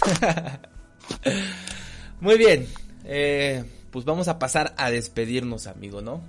Muy 2.20 2.38
bien, 2.38 2.68
eh, 3.04 3.64
pues 3.90 4.04
vamos 4.04 4.28
a 4.28 4.38
pasar 4.38 4.72
a 4.76 4.88
despedirnos, 4.92 5.66
amigo, 5.66 6.02
¿no? 6.02 6.22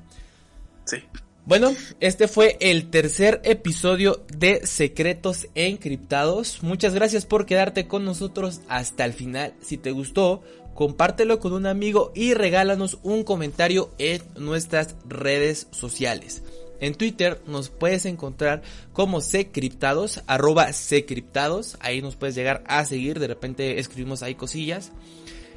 Sí. 0.85 1.03
Bueno, 1.45 1.75
este 1.99 2.29
fue 2.29 2.55
el 2.61 2.89
tercer 2.89 3.41
episodio 3.43 4.23
de 4.37 4.65
Secretos 4.65 5.47
Encriptados. 5.55 6.63
Muchas 6.63 6.93
gracias 6.93 7.25
por 7.25 7.45
quedarte 7.45 7.85
con 7.85 8.05
nosotros 8.05 8.61
hasta 8.69 9.03
el 9.03 9.11
final. 9.11 9.53
Si 9.61 9.77
te 9.77 9.91
gustó, 9.91 10.41
compártelo 10.73 11.41
con 11.41 11.51
un 11.51 11.65
amigo 11.65 12.13
y 12.15 12.33
regálanos 12.33 12.97
un 13.03 13.25
comentario 13.25 13.91
en 13.97 14.21
nuestras 14.37 14.95
redes 15.05 15.67
sociales. 15.71 16.43
En 16.79 16.95
Twitter 16.95 17.41
nos 17.45 17.69
puedes 17.69 18.05
encontrar 18.05 18.61
como 18.93 19.19
Secriptados, 19.19 20.23
arroba 20.27 20.71
Secriptados. 20.71 21.75
Ahí 21.81 22.01
nos 22.01 22.15
puedes 22.15 22.35
llegar 22.35 22.63
a 22.67 22.85
seguir, 22.85 23.19
de 23.19 23.27
repente 23.27 23.79
escribimos 23.79 24.23
ahí 24.23 24.35
cosillas. 24.35 24.93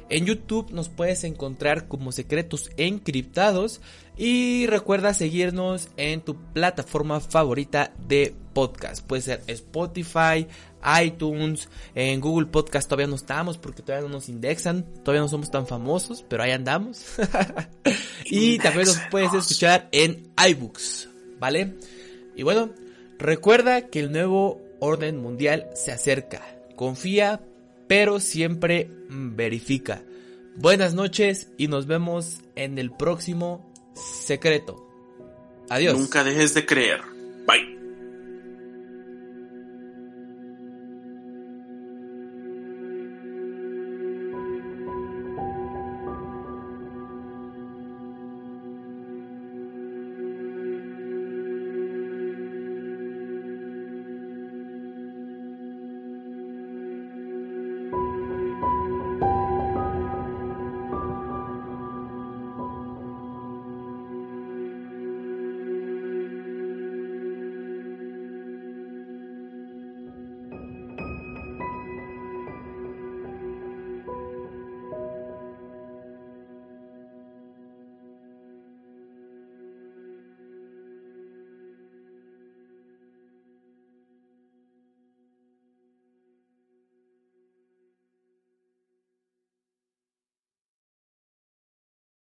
En 0.09 0.25
YouTube 0.25 0.71
nos 0.71 0.89
puedes 0.89 1.23
encontrar 1.23 1.87
como 1.87 2.11
Secretos 2.11 2.69
Encriptados 2.77 3.81
y 4.15 4.65
recuerda 4.67 5.13
seguirnos 5.13 5.89
en 5.97 6.21
tu 6.21 6.35
plataforma 6.53 7.19
favorita 7.19 7.93
de 8.07 8.33
podcast. 8.53 9.05
Puede 9.05 9.21
ser 9.21 9.43
Spotify, 9.47 10.47
iTunes, 11.03 11.67
en 11.93 12.21
Google 12.21 12.47
Podcast 12.47 12.87
todavía 12.87 13.07
no 13.07 13.15
estamos 13.15 13.57
porque 13.57 13.81
todavía 13.81 14.07
no 14.07 14.15
nos 14.15 14.29
indexan, 14.29 14.85
todavía 15.03 15.21
no 15.21 15.27
somos 15.27 15.51
tan 15.51 15.67
famosos, 15.67 16.23
pero 16.27 16.43
ahí 16.43 16.51
andamos. 16.51 17.03
y 18.25 18.57
también 18.59 18.87
nos 18.87 18.99
puedes 19.11 19.33
escuchar 19.33 19.89
en 19.91 20.31
iBooks, 20.49 21.09
¿vale? 21.37 21.75
Y 22.35 22.43
bueno, 22.43 22.71
recuerda 23.19 23.87
que 23.87 23.99
el 23.99 24.11
nuevo 24.11 24.61
orden 24.79 25.21
mundial 25.21 25.67
se 25.75 25.91
acerca. 25.91 26.41
Confía, 26.75 27.41
pero 27.87 28.19
siempre 28.19 28.89
verifica. 29.09 30.01
Buenas 30.55 30.93
noches 30.93 31.51
y 31.57 31.67
nos 31.67 31.85
vemos 31.85 32.39
en 32.55 32.77
el 32.79 32.91
próximo 32.91 33.71
secreto. 34.25 34.87
Adiós. 35.69 35.97
Nunca 35.97 36.23
dejes 36.23 36.53
de 36.53 36.65
creer. 36.65 37.01
Bye. 37.45 37.76